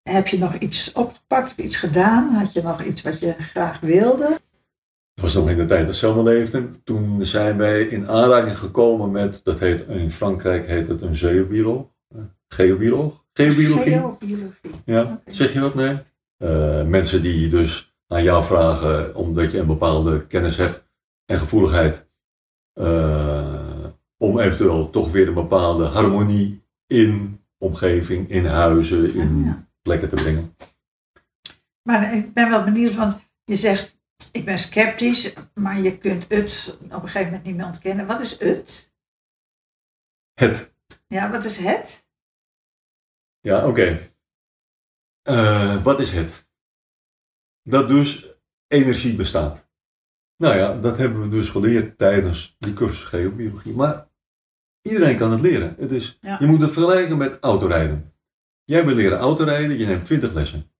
Heb 0.09 0.27
je 0.27 0.37
nog 0.37 0.55
iets 0.55 0.91
opgepakt 0.91 1.51
of 1.51 1.57
iets 1.57 1.75
gedaan? 1.75 2.33
Had 2.33 2.53
je 2.53 2.61
nog 2.61 2.83
iets 2.83 3.01
wat 3.01 3.19
je 3.19 3.35
graag 3.37 3.79
wilde? 3.79 4.27
Dat 5.13 5.23
was 5.23 5.33
nog 5.33 5.49
in 5.49 5.57
de 5.57 5.65
tijd 5.65 5.85
dat 5.85 5.95
Selma 5.95 6.21
leefde. 6.21 6.69
Toen 6.83 7.25
zijn 7.25 7.57
wij 7.57 7.81
in 7.81 8.07
aanraking 8.07 8.57
gekomen 8.57 9.11
met, 9.11 9.41
dat 9.43 9.59
heet 9.59 9.87
in 9.87 10.11
Frankrijk 10.11 10.67
heet 10.67 10.87
het 10.87 11.01
een 11.01 11.15
geobioloog. 11.15 11.85
Eh, 12.07 12.21
Geobioloog? 12.47 13.25
Geobiologie? 13.33 13.91
Geobiologie. 13.91 14.71
Ja, 14.85 15.21
zeg 15.25 15.53
je 15.53 15.59
dat? 15.59 15.75
Nee. 15.75 15.97
Eh, 16.37 16.83
mensen 16.83 17.21
die 17.21 17.47
dus 17.47 17.88
aan 18.09 18.23
jou 18.23 18.43
vragen 18.45 19.15
omdat 19.15 19.51
je 19.51 19.59
een 19.59 19.67
bepaalde 19.67 20.27
kennis 20.27 20.57
hebt 20.57 20.83
en 21.25 21.39
gevoeligheid. 21.39 22.07
eh, 22.73 23.85
om 24.17 24.39
eventueel 24.39 24.89
toch 24.89 25.11
weer 25.11 25.27
een 25.27 25.33
bepaalde 25.33 25.85
harmonie 25.85 26.63
in 26.87 27.43
omgeving, 27.57 28.29
in 28.29 28.45
huizen, 28.45 29.13
in 29.13 29.43
Ja. 29.43 29.67
plekken 29.81 30.09
te 30.09 30.15
brengen. 30.15 30.55
Maar 31.83 32.13
ik 32.15 32.33
ben 32.33 32.49
wel 32.49 32.63
benieuwd, 32.63 32.95
want 32.95 33.21
je 33.43 33.55
zegt 33.55 33.97
ik 34.31 34.45
ben 34.45 34.59
sceptisch, 34.59 35.33
maar 35.53 35.79
je 35.79 35.97
kunt 35.97 36.25
het 36.29 36.77
op 36.83 36.91
een 36.91 36.99
gegeven 37.09 37.25
moment 37.25 37.43
niet 37.43 37.55
meer 37.55 37.65
ontkennen. 37.65 38.07
Wat 38.07 38.19
is 38.21 38.39
het? 38.39 38.93
Het. 40.33 40.73
Ja, 41.07 41.31
wat 41.31 41.43
is 41.45 41.57
het? 41.57 42.07
Ja, 43.39 43.67
oké. 43.67 43.99
Eh, 45.21 45.83
wat 45.83 45.99
is 45.99 46.11
het? 46.11 46.47
Dat 47.63 47.87
dus 47.87 48.33
energie 48.67 49.15
bestaat. 49.15 49.67
Nou 50.37 50.57
ja, 50.57 50.77
dat 50.77 50.97
hebben 50.97 51.21
we 51.21 51.29
dus 51.29 51.49
geleerd 51.49 51.97
tijdens 51.97 52.55
die 52.59 52.73
cursus 52.73 53.03
geobiologie. 53.03 53.75
Maar 53.75 54.07
iedereen 54.81 55.17
kan 55.17 55.31
het 55.31 55.41
leren. 55.41 55.75
Het 55.77 55.91
is, 55.91 56.17
Ja. 56.21 56.37
Je 56.39 56.45
moet 56.47 56.61
het 56.61 56.71
vergelijken 56.71 57.17
met 57.17 57.37
autorijden. 57.41 58.13
Jij 58.63 58.85
wil 58.85 58.95
leren 58.95 59.17
autorijden, 59.17 59.77
je 59.77 59.85
neemt 59.85 60.05
20 60.05 60.33
lessen. 60.33 60.71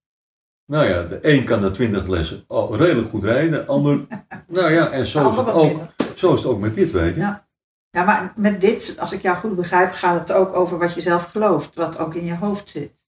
Nou 0.66 0.86
ja, 0.86 1.04
de 1.04 1.20
een 1.22 1.46
kan 1.46 1.62
na 1.62 1.72
20 1.72 2.08
lessen 2.08 2.46
redelijk 2.70 3.10
goed 3.10 3.24
rijden, 3.24 3.52
de 3.52 3.66
ander. 3.66 4.06
nou 4.48 4.72
ja, 4.72 4.92
en 4.92 5.06
zo 5.06 5.30
is, 5.30 5.36
het 5.36 5.52
ook, 5.52 5.82
zo 6.16 6.34
is 6.34 6.40
het 6.40 6.50
ook 6.50 6.60
met 6.60 6.76
dit, 6.76 6.92
weet 6.92 7.14
je. 7.14 7.20
Ja. 7.20 7.48
Ja, 7.92 8.04
maar 8.04 8.34
met 8.36 8.62
dit, 8.62 8.96
als 9.00 9.12
ik 9.12 9.22
jou 9.22 9.38
goed 9.38 9.56
begrijp, 9.56 9.92
gaat 9.92 10.20
het 10.20 10.32
ook 10.38 10.54
over 10.54 10.78
wat 10.78 10.94
je 10.94 11.02
zelf 11.02 11.24
gelooft, 11.24 11.76
wat 11.76 11.98
ook 11.98 12.16
in 12.16 12.26
je 12.26 12.36
hoofd 12.36 12.70
zit. 12.70 12.99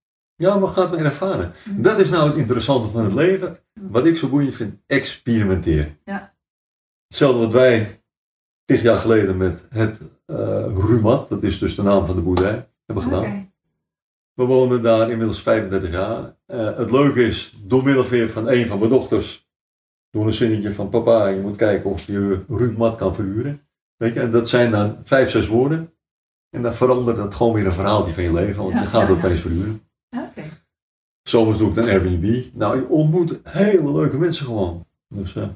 Ja, 0.42 0.60
maar 0.60 0.70
gaat 0.70 0.92
maar 0.92 1.00
ervaren. 1.00 1.52
Dat 1.70 2.00
is 2.00 2.10
nou 2.10 2.28
het 2.28 2.38
interessante 2.38 2.88
van 2.88 3.04
het 3.04 3.14
leven. 3.14 3.58
Wat 3.74 4.06
ik 4.06 4.18
zo 4.18 4.28
boeiend 4.28 4.54
vind, 4.54 4.76
experimenteren. 4.88 5.98
Ja. 6.06 6.34
Hetzelfde 7.08 7.40
wat 7.40 7.54
wij 7.54 8.04
tig 8.66 8.82
jaar 8.82 8.98
geleden 8.98 9.38
met 9.38 9.66
het 9.70 9.98
eh 10.26 10.66
Rumat, 10.76 11.30
dat 11.30 11.44
is 11.44 11.60
dus 11.60 11.76
de 11.76 11.84
naam 11.84 12.06
van 12.06 12.16
de 12.16 12.22
boerderij, 12.22 12.70
hebben 12.86 13.04
gedaan. 13.04 13.54
We 14.34 14.44
wonen 14.44 14.82
daar 14.82 15.12
inmiddels 15.12 15.42
35 15.42 15.92
jaar. 15.92 16.36
Eh, 16.46 16.78
het 16.78 16.92
leuke 16.92 17.24
is, 17.28 17.54
door 17.64 17.84
middel 17.84 18.08
weer 18.08 18.30
van 18.30 18.48
een 18.48 18.68
van 18.68 18.78
mijn 18.80 18.92
dochters, 18.92 19.50
door 20.10 20.26
een 20.26 20.34
zinnetje 20.34 20.74
van 20.74 20.90
papa, 20.90 21.28
je 21.28 21.42
moet 21.42 21.56
kijken 21.56 21.90
of 21.90 22.06
je 22.06 22.44
Rumat 22.50 22.96
kan 22.96 23.16
verhuren. 23.16 23.62
Weet 23.98 24.14
je, 24.14 24.20
en 24.20 24.32
dat 24.32 24.50
zijn 24.50 24.72
dan 24.72 24.98
vijf, 25.04 25.30
zes 25.30 25.48
woorden. 25.48 25.94
En 26.50 26.62
dan 26.62 26.74
verandert 26.74 27.18
dat 27.18 27.36
gewoon 27.36 27.54
weer 27.54 27.66
een 27.66 27.74
verhaaltje 27.74 28.14
van 28.14 28.24
je 28.24 28.34
leven, 28.34 28.62
want 28.62 28.74
Ja, 28.74 28.82
je 28.82 28.88
gaat 28.88 29.08
het 29.08 29.18
ja. 29.18 29.24
opeens 29.24 29.42
verhuren. 29.42 29.82
Zomers 31.32 31.58
doe 31.58 31.70
ik 31.70 31.76
dan 31.76 31.89
Airbnb. 31.89 32.46
Nou, 32.54 32.78
je 32.78 32.88
ontmoet 32.88 33.39
hele 33.44 33.91
leuke 33.91 34.17
mensen 34.17 34.46
gewoon. 34.46 34.86
Dus 35.08 35.36
eh, 35.36 35.50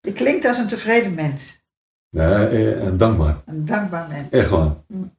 Je 0.00 0.12
klinkt 0.12 0.44
als 0.44 0.58
een 0.58 0.68
tevreden 0.68 1.14
mens, 1.14 1.64
nee, 2.10 2.26
eh, 2.26 2.86
en 2.86 2.96
dankbaar. 2.96 3.42
een 3.46 3.64
dankbaar 3.66 4.08
mens. 4.08 4.28
Echt 4.30 4.50
waar. 4.50 4.76
Mm. 4.86 5.16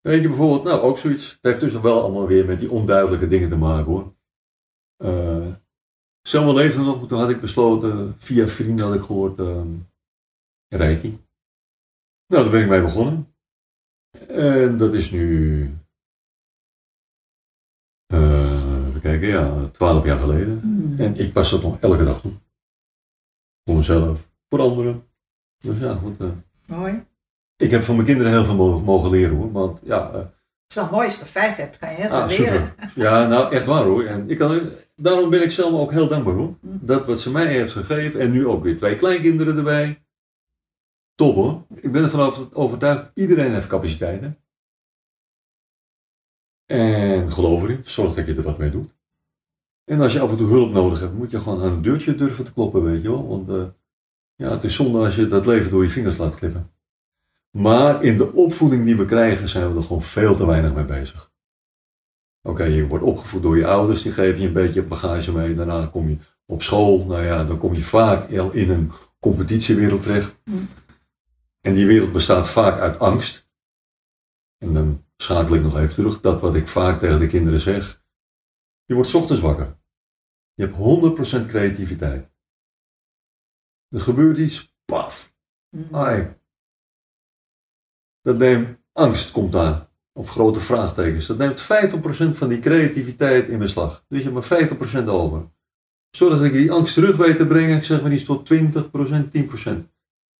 Weet 0.00 0.22
je 0.22 0.28
bijvoorbeeld, 0.28 0.64
nou 0.64 0.80
ook 0.80 0.98
zoiets. 0.98 1.30
Het 1.30 1.38
heeft 1.42 1.60
dus 1.60 1.72
nog 1.72 1.82
wel 1.82 2.02
allemaal 2.02 2.26
weer 2.26 2.44
met 2.44 2.60
die 2.60 2.70
onduidelijke 2.70 3.26
dingen 3.26 3.48
te 3.48 3.56
maken 3.56 3.84
hoor. 3.84 4.14
Uh, 5.04 5.46
Selma 6.22 6.52
leefde 6.52 6.82
nog, 6.82 6.98
maar 6.98 7.08
toen 7.08 7.18
had 7.18 7.30
ik 7.30 7.40
besloten, 7.40 8.14
via 8.18 8.46
vrienden 8.46 8.86
had 8.86 8.94
ik 8.94 9.02
gehoord, 9.02 9.38
Reiki. 10.68 11.18
Nou, 12.26 12.42
daar 12.42 12.50
ben 12.50 12.62
ik 12.62 12.68
mee 12.68 12.82
begonnen. 12.82 13.34
En 14.28 14.78
dat 14.78 14.94
is 14.94 15.10
nu, 15.10 15.70
even 18.98 19.10
kijken, 19.10 19.28
ja, 19.28 19.68
twaalf 19.72 20.04
jaar 20.04 20.18
geleden. 20.18 20.60
Mm. 20.64 20.98
En 21.00 21.16
ik 21.18 21.32
pas 21.32 21.50
dat 21.50 21.62
nog 21.62 21.80
elke 21.80 22.04
dag 22.04 22.20
toe. 22.20 22.32
Voor 23.64 23.76
mezelf, 23.76 24.28
voor 24.48 24.60
anderen. 24.60 25.02
Dus 25.58 25.78
ja, 25.78 25.94
goed. 25.94 26.20
eh. 26.20 26.28
Mooi. 26.66 27.04
Ik 27.56 27.70
heb 27.70 27.82
van 27.82 27.94
mijn 27.94 28.06
kinderen 28.06 28.32
heel 28.32 28.44
veel 28.44 28.54
mo- 28.54 28.80
mogen 28.80 29.10
leren 29.10 29.36
hoor. 29.36 29.52
Want 29.52 29.80
ja, 29.84 30.08
eh, 30.10 30.14
Het 30.18 30.28
is 30.68 30.74
wel 30.74 30.88
mooi 30.90 31.06
als 31.06 31.14
je 31.14 31.20
er 31.20 31.26
vijf 31.28 31.56
hebt, 31.56 31.76
ga 31.76 31.88
je 31.90 31.96
heel 31.96 32.08
veel 32.08 32.16
ah, 32.20 32.28
leren. 32.28 32.72
super. 32.78 32.92
Ja, 32.94 33.26
nou 33.26 33.52
echt 33.54 33.66
waar 33.66 33.84
hoor. 33.84 34.04
En 34.04 34.30
ik 34.30 34.38
kan, 34.38 34.60
daarom 34.96 35.30
ben 35.30 35.42
ik 35.42 35.50
zelf 35.50 35.72
ook 35.72 35.90
heel 35.92 36.08
dankbaar 36.08 36.34
hoor. 36.34 36.54
Dat 36.60 37.06
wat 37.06 37.20
ze 37.20 37.30
mij 37.30 37.46
heeft 37.46 37.72
gegeven. 37.72 38.20
En 38.20 38.30
nu 38.30 38.46
ook 38.46 38.62
weer 38.62 38.76
twee 38.76 38.94
kleinkinderen 38.94 39.56
erbij. 39.56 40.02
Top 41.14 41.34
hoor. 41.34 41.62
Ik 41.74 41.92
ben 41.92 42.02
ervan 42.02 42.20
over- 42.20 42.48
overtuigd. 42.52 43.10
Iedereen 43.14 43.52
heeft 43.52 43.66
capaciteiten. 43.66 44.38
En 46.68 47.32
geloof 47.32 47.62
erin. 47.62 47.80
Zorg 47.84 48.14
dat 48.14 48.26
je 48.26 48.34
er 48.34 48.42
wat 48.42 48.58
mee 48.58 48.70
doet. 48.70 48.90
En 49.84 50.00
als 50.00 50.12
je 50.12 50.20
af 50.20 50.30
en 50.30 50.36
toe 50.36 50.48
hulp 50.48 50.72
nodig 50.72 51.00
hebt, 51.00 51.14
moet 51.14 51.30
je 51.30 51.40
gewoon 51.40 51.62
aan 51.62 51.72
een 51.72 51.82
deurtje 51.82 52.14
durven 52.14 52.44
te 52.44 52.52
kloppen, 52.52 52.82
weet 52.82 53.02
je 53.02 53.10
wel. 53.10 53.28
Want 53.28 53.48
eh, 53.48 53.64
ja, 54.34 54.50
het 54.50 54.64
is 54.64 54.74
zonde 54.74 54.98
als 54.98 55.16
je 55.16 55.28
dat 55.28 55.46
leven 55.46 55.70
door 55.70 55.82
je 55.82 55.88
vingers 55.88 56.16
laat 56.16 56.34
glippen. 56.34 56.70
Maar 57.50 58.02
in 58.02 58.16
de 58.16 58.32
opvoeding 58.32 58.84
die 58.84 58.96
we 58.96 59.04
krijgen, 59.04 59.48
zijn 59.48 59.70
we 59.70 59.76
er 59.76 59.82
gewoon 59.82 60.02
veel 60.02 60.36
te 60.36 60.46
weinig 60.46 60.74
mee 60.74 60.84
bezig. 60.84 61.32
Oké, 62.42 62.64
je 62.64 62.86
wordt 62.86 63.04
opgevoed 63.04 63.42
door 63.42 63.56
je 63.56 63.66
ouders, 63.66 64.02
die 64.02 64.12
geven 64.12 64.40
je 64.40 64.46
een 64.46 64.52
beetje 64.52 64.82
bagage 64.82 65.32
mee. 65.32 65.54
Daarna 65.54 65.86
kom 65.86 66.08
je 66.08 66.16
op 66.46 66.62
school, 66.62 67.04
nou 67.04 67.24
ja, 67.24 67.44
dan 67.44 67.58
kom 67.58 67.74
je 67.74 67.82
vaak 67.82 68.28
in 68.28 68.70
een 68.70 68.92
competitiewereld 69.20 70.02
terecht. 70.02 70.36
Mm. 70.44 70.68
En 71.60 71.74
die 71.74 71.86
wereld 71.86 72.12
bestaat 72.12 72.48
vaak 72.48 72.80
uit 72.80 72.98
angst. 72.98 73.48
En 74.58 74.74
dan 74.74 75.04
schakel 75.22 75.54
ik 75.54 75.62
nog 75.62 75.76
even 75.78 75.94
terug, 75.94 76.20
dat 76.20 76.40
wat 76.40 76.54
ik 76.54 76.68
vaak 76.68 76.98
tegen 77.00 77.18
de 77.18 77.26
kinderen 77.26 77.60
zeg. 77.60 78.02
Je 78.84 78.94
wordt 78.94 79.14
ochtends 79.14 79.42
wakker. 79.42 79.76
Je 80.54 80.64
hebt 80.64 80.76
100% 80.76 81.46
creativiteit. 81.46 82.30
Er 83.88 84.00
gebeurt 84.00 84.38
iets, 84.38 84.74
paf, 84.84 85.34
Mhm. 85.76 85.94
ai. 85.94 86.36
Dat 88.20 88.36
neemt, 88.36 88.78
angst 88.92 89.30
komt 89.30 89.54
aan. 89.54 89.88
Of 90.12 90.30
grote 90.30 90.60
vraagtekens. 90.60 91.26
Dat 91.26 91.38
neemt 91.38 91.60
50% 91.60 92.36
van 92.36 92.48
die 92.48 92.60
creativiteit 92.60 93.48
in 93.48 93.58
beslag. 93.58 94.04
Dus 94.08 94.18
je 94.18 94.24
hebt 94.30 94.34
maar 94.34 94.58
50% 94.58 95.08
over. 95.08 95.50
Zorg 96.10 96.34
dat 96.36 96.44
ik 96.44 96.52
die 96.52 96.72
angst 96.72 96.94
terug 96.94 97.16
weet 97.16 97.36
te 97.36 97.46
brengen, 97.46 97.76
ik 97.76 97.84
zeg 97.84 98.02
maar 98.02 98.12
iets 98.12 98.24
tot 98.24 98.46
20%, 98.46 99.32
10%. 99.32 99.90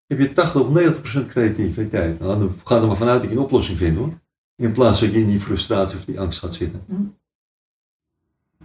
Heb 0.06 0.18
je 0.18 0.32
80 0.32 0.60
of 0.60 0.68
90% 0.68 1.28
creativiteit. 1.28 2.18
Nou, 2.18 2.38
dan 2.38 2.52
gaat 2.64 2.80
er 2.82 2.86
maar 2.88 2.96
vanuit 2.96 3.20
dat 3.20 3.30
je 3.30 3.36
een 3.36 3.42
oplossing 3.42 3.78
vindt 3.78 3.98
hoor. 3.98 4.20
In 4.58 4.72
plaats 4.72 5.00
dat 5.00 5.12
je 5.12 5.20
in 5.20 5.26
die 5.26 5.40
frustratie 5.40 5.98
of 5.98 6.04
die 6.04 6.20
angst 6.20 6.38
gaat 6.38 6.54
zitten. 6.54 6.82
Hm. 6.86 7.02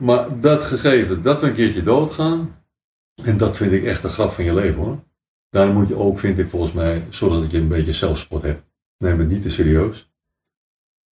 Maar 0.04 0.40
dat 0.40 0.64
gegeven, 0.64 1.22
dat 1.22 1.42
we 1.42 1.48
een 1.48 1.54
keertje 1.54 1.84
doodgaan, 1.84 2.64
en 3.24 3.38
dat 3.38 3.58
vind 3.58 3.72
ik 3.72 3.84
echt 3.84 4.02
de 4.02 4.08
grap 4.08 4.32
van 4.32 4.44
je 4.44 4.54
leven 4.54 4.82
hoor. 4.82 5.04
Daarom 5.50 5.76
moet 5.76 5.88
je 5.88 5.96
ook, 5.96 6.20
vind 6.20 6.38
ik 6.40 6.50
volgens 6.50 6.74
mij, 6.74 7.06
zorgen 7.10 7.42
dat 7.42 7.52
je 7.52 7.58
een 7.58 7.68
beetje 7.68 7.94
zelfspot 7.94 8.42
hebt. 8.42 8.64
Neem 8.98 9.20
het 9.20 9.30
niet 9.30 9.42
te 9.42 9.50
serieus. 9.50 10.12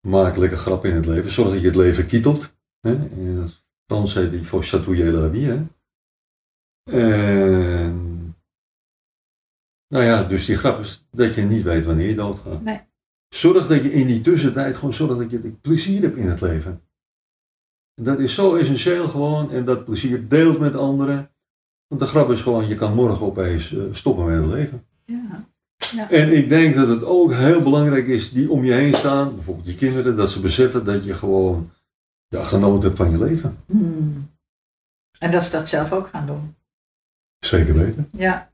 Maak 0.00 0.36
lekker 0.36 0.58
grap 0.58 0.84
in 0.84 0.94
het 0.94 1.06
leven. 1.06 1.30
Zorg 1.30 1.50
dat 1.50 1.60
je 1.60 1.66
het 1.66 1.76
leven 1.76 2.06
kietelt. 2.06 2.54
Hè? 2.80 2.94
In 2.94 3.36
het 3.36 3.64
Frans 3.86 4.14
heet 4.14 4.30
die 4.30 4.46
voor 4.46 4.62
chatouiller 4.62 5.12
la 5.12 5.30
vie. 5.30 5.46
Hè? 5.46 5.62
En, 6.84 8.36
nou 9.88 10.04
ja, 10.04 10.24
dus 10.24 10.44
die 10.44 10.56
grap 10.56 10.80
is 10.80 11.06
dat 11.10 11.34
je 11.34 11.42
niet 11.42 11.62
weet 11.62 11.84
wanneer 11.84 12.08
je 12.08 12.14
doodgaat. 12.14 12.62
Nee. 12.62 12.80
Zorg 13.34 13.66
dat 13.66 13.82
je 13.82 13.92
in 13.92 14.06
die 14.06 14.20
tussentijd 14.20 14.76
gewoon 14.76 14.92
zorg 14.92 15.18
dat 15.18 15.30
je 15.30 15.38
plezier 15.38 16.02
hebt 16.02 16.16
in 16.16 16.28
het 16.28 16.40
leven. 16.40 16.82
Dat 17.94 18.18
is 18.18 18.34
zo 18.34 18.56
essentieel 18.56 19.08
gewoon 19.08 19.50
en 19.50 19.64
dat 19.64 19.84
plezier 19.84 20.28
deelt 20.28 20.58
met 20.58 20.76
anderen. 20.76 21.30
Want 21.86 22.00
de 22.00 22.06
grap 22.06 22.30
is 22.30 22.40
gewoon, 22.40 22.68
je 22.68 22.74
kan 22.74 22.94
morgen 22.94 23.26
opeens 23.26 23.74
eh, 23.74 23.82
stoppen 23.90 24.24
met 24.24 24.42
het 24.42 24.52
leven. 24.52 24.86
Ja. 25.04 25.46
En 26.08 26.36
ik 26.36 26.48
denk 26.48 26.74
dat 26.74 26.88
het 26.88 27.04
ook 27.04 27.32
heel 27.32 27.62
belangrijk 27.62 28.06
is, 28.06 28.30
die 28.30 28.50
om 28.50 28.64
je 28.64 28.72
heen 28.72 28.94
staan, 28.94 29.34
bijvoorbeeld 29.34 29.66
je 29.66 29.74
kinderen, 29.74 30.16
dat 30.16 30.30
ze 30.30 30.40
beseffen 30.40 30.84
dat 30.84 31.04
je 31.04 31.14
gewoon 31.14 31.70
ja, 32.28 32.44
genoten 32.44 32.82
hebt 32.82 32.96
van 32.96 33.10
je 33.10 33.18
leven. 33.18 33.56
Hmm. 33.66 34.30
En 35.18 35.30
dat 35.30 35.44
ze 35.44 35.50
dat 35.50 35.68
zelf 35.68 35.92
ook 35.92 36.08
gaan 36.08 36.26
doen. 36.26 36.54
Zeker 37.38 37.74
weten. 37.74 38.08
Ja. 38.10 38.50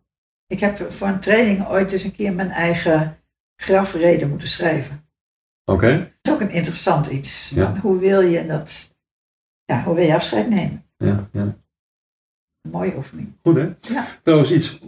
Ik 0.46 0.60
heb 0.60 0.92
voor 0.92 1.08
een 1.08 1.20
training 1.20 1.68
ooit 1.68 1.92
eens 1.92 2.04
een 2.04 2.14
keer 2.14 2.32
mijn 2.32 2.50
eigen 2.50 3.19
grafreden 3.60 4.28
moeten 4.28 4.48
schrijven. 4.48 5.08
Oké? 5.64 5.98
Dat 5.98 6.10
is 6.22 6.32
ook 6.32 6.48
een 6.48 6.54
interessant 6.54 7.06
iets. 7.06 7.50
Ja. 7.54 7.76
Hoe 7.80 7.98
wil 7.98 8.20
je 8.20 8.46
dat, 8.46 8.96
ja, 9.64 9.82
hoe 9.82 9.94
wil 9.94 10.04
je 10.04 10.14
afscheid 10.14 10.48
nemen? 10.48 10.84
Ja, 10.96 11.28
ja. 11.32 11.58
Een 12.60 12.70
mooie 12.70 12.96
oefening. 12.96 13.32
Goed 13.42 13.56
hè? 13.56 13.74
Ja. 13.80 14.08
Trouwens 14.22 14.52
iets, 14.52 14.80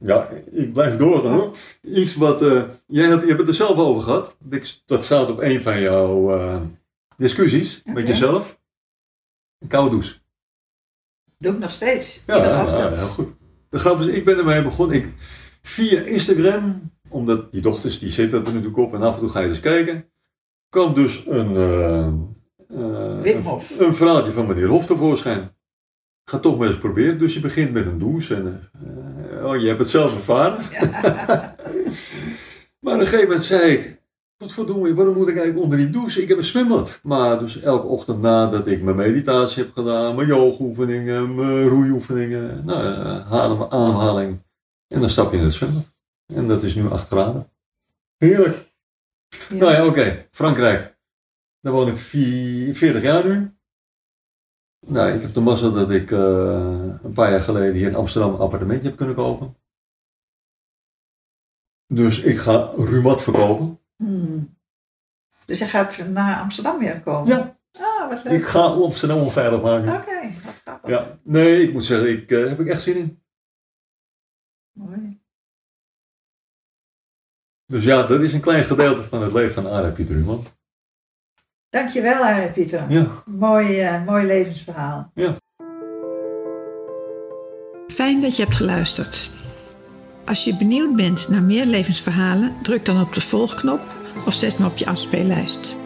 ja, 0.00 0.28
ik 0.50 0.72
blijf 0.72 0.96
doorgaan 0.96 1.32
hoor. 1.32 1.56
Iets 1.80 2.14
wat, 2.14 2.42
eh, 2.42 2.62
jij 2.86 3.08
had, 3.08 3.20
je 3.20 3.26
hebt 3.26 3.38
het 3.38 3.48
er 3.48 3.54
zelf 3.54 3.78
over 3.78 4.02
gehad. 4.02 4.36
Dat 4.84 5.04
staat 5.04 5.30
op 5.30 5.38
een 5.40 5.62
van 5.62 5.80
jouw 5.80 6.38
eh, 6.38 6.60
discussies 7.16 7.82
met 7.84 8.06
jezelf. 8.06 8.60
Een 9.58 9.68
koude 9.68 9.90
douche. 9.90 10.14
Doe 11.38 11.52
ik 11.52 11.58
nog 11.58 11.70
steeds. 11.70 12.22
Ja, 12.26 12.36
ja, 12.36 12.94
heel 12.94 13.06
goed. 13.06 13.28
De 13.70 13.78
grap 13.78 14.00
is, 14.00 14.06
ik 14.06 14.24
ben 14.24 14.38
ermee 14.38 14.62
begonnen. 14.62 14.96
Ik, 14.96 15.12
via 15.62 16.00
Instagram, 16.00 16.90
omdat 17.14 17.52
die 17.52 17.62
dochters 17.62 17.98
die 17.98 18.10
zitten 18.10 18.38
er 18.38 18.52
natuurlijk 18.52 18.78
op 18.78 18.94
en 18.94 19.02
af 19.02 19.14
en 19.14 19.20
toe 19.20 19.28
ga 19.28 19.40
je 19.40 19.48
eens 19.48 19.60
kijken, 19.60 20.10
kwam 20.68 20.94
dus 20.94 21.24
een, 21.26 21.56
eh, 21.56 22.06
eh, 22.68 23.34
een, 23.78 23.94
verhaaltje 23.94 24.32
van 24.32 24.46
meneer 24.46 24.66
Hof 24.66 24.86
tevoorschijn. 24.86 25.56
Ga 26.30 26.38
toch 26.38 26.58
maar 26.58 26.68
eens 26.68 26.78
proberen. 26.78 27.18
Dus 27.18 27.34
je 27.34 27.40
begint 27.40 27.72
met 27.72 27.86
een 27.86 27.98
douche 27.98 28.34
en 28.34 28.70
eh, 29.30 29.46
oh, 29.46 29.60
je 29.60 29.66
hebt 29.66 29.78
het 29.78 29.88
zelf 29.88 30.14
ervaren. 30.14 30.58
maar 32.80 32.94
op 32.94 33.00
een 33.00 33.06
gegeven 33.06 33.26
moment 33.26 33.42
zei 33.42 33.72
ik, 33.72 34.02
wat 34.36 34.52
verdomme, 34.52 34.94
waarom 34.94 35.14
moet 35.14 35.28
ik 35.28 35.36
eigenlijk 35.36 35.64
onder 35.64 35.78
die 35.78 35.90
douche? 35.90 36.22
Ik 36.22 36.28
heb 36.28 36.38
een 36.38 36.44
zwembad. 36.44 37.00
Maar 37.02 37.38
dus 37.38 37.60
elke 37.60 37.86
ochtend 37.86 38.20
nadat 38.20 38.66
ik 38.66 38.82
mijn 38.82 38.96
meditatie 38.96 39.62
heb 39.62 39.72
gedaan, 39.72 40.14
mijn 40.14 40.28
yoogoefeningen, 40.28 41.34
mijn 41.34 41.68
roeioefeningen, 41.68 42.64
nou, 42.64 42.84
adem, 43.30 43.62
ademhaling. 43.62 44.42
En 44.88 45.00
dan 45.00 45.10
stap 45.10 45.32
je 45.32 45.38
in 45.38 45.44
het 45.44 45.52
zwembad. 45.52 45.93
En 46.26 46.48
dat 46.48 46.62
is 46.62 46.74
nu 46.74 46.88
8 46.90 47.06
graden. 47.06 47.50
Heerlijk. 48.16 48.72
Ja. 49.48 49.54
Nou 49.56 49.72
ja, 49.72 49.86
oké. 49.86 50.28
Frankrijk. 50.30 50.98
Daar 51.60 51.72
woon 51.72 51.88
ik 51.88 51.98
vier- 51.98 52.74
40 52.74 53.02
jaar 53.02 53.24
nu. 53.28 53.56
Nou, 54.86 55.12
ik 55.12 55.22
heb 55.22 55.34
de 55.34 55.40
mazzel 55.40 55.72
dat 55.72 55.90
ik 55.90 56.10
eh, 56.10 56.18
een 57.02 57.12
paar 57.14 57.30
jaar 57.30 57.40
geleden 57.40 57.74
hier 57.74 57.88
in 57.88 57.94
Amsterdam 57.94 58.34
een 58.34 58.40
appartementje 58.40 58.88
heb 58.88 58.96
kunnen 58.96 59.14
kopen. 59.14 59.56
Dus 61.86 62.20
ik 62.20 62.38
ga 62.38 62.70
Rumat 62.76 63.22
verkopen. 63.22 63.80
Hmm. 63.96 64.56
Dus 65.46 65.58
je 65.58 65.66
gaat 65.66 66.06
naar 66.08 66.40
Amsterdam 66.40 66.78
weer 66.78 67.00
komen? 67.02 67.26
Ja. 67.28 67.58
Ah, 67.80 68.08
wat 68.08 68.24
leuk. 68.24 68.32
Ik 68.32 68.46
ga 68.46 68.60
Amsterdam 68.60 69.18
onveilig 69.18 69.62
maken. 69.62 69.94
Oké, 69.94 70.32
wat 70.44 70.54
grappig. 70.54 70.90
Ja, 70.90 71.18
nee, 71.22 71.62
ik 71.62 71.72
moet 71.72 71.84
zeggen, 71.84 72.08
ik 72.10 72.30
eh, 72.30 72.48
heb 72.48 72.60
ik 72.60 72.68
echt 72.68 72.82
zin 72.82 72.96
in. 72.96 73.22
Mooi. 74.72 75.03
Dus 77.66 77.84
ja, 77.84 78.02
dat 78.02 78.20
is 78.20 78.32
een 78.32 78.40
klein 78.40 78.64
gedeelte 78.64 79.04
van 79.04 79.22
het 79.22 79.32
leven 79.32 79.54
van 79.54 79.72
Arie 79.72 79.92
Pieter 79.92 80.14
Ruman. 80.14 80.42
Dankjewel, 81.70 82.22
Arie 82.22 82.50
Pieter. 82.52 82.84
Ja, 82.88 83.06
Mooi, 83.26 83.80
eh, 83.80 84.04
mooi 84.04 84.26
levensverhaal. 84.26 85.12
Fijn 87.86 88.20
dat 88.20 88.36
je 88.36 88.42
hebt 88.42 88.56
geluisterd. 88.56 89.30
Als 90.24 90.44
je 90.44 90.56
benieuwd 90.56 90.96
bent 90.96 91.28
naar 91.28 91.42
meer 91.42 91.64
levensverhalen, 91.66 92.52
druk 92.62 92.84
dan 92.84 93.00
op 93.00 93.12
de 93.12 93.20
volgknop 93.20 93.80
of 94.26 94.34
zet 94.34 94.58
me 94.58 94.66
op 94.66 94.76
je 94.76 94.86
afspeellijst. 94.86 95.76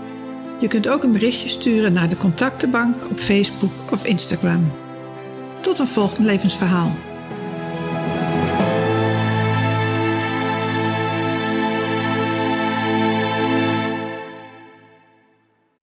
Je 0.61 0.69
kunt 0.69 0.88
ook 0.88 1.03
een 1.03 1.12
berichtje 1.12 1.49
sturen 1.49 1.93
naar 1.93 2.09
de 2.09 2.17
contactenbank 2.17 3.11
op 3.11 3.19
Facebook 3.19 3.93
of 3.93 4.07
Instagram. 4.07 4.71
Tot 5.61 5.79
een 5.79 5.87
volgend 5.87 6.27
levensverhaal. 6.27 6.91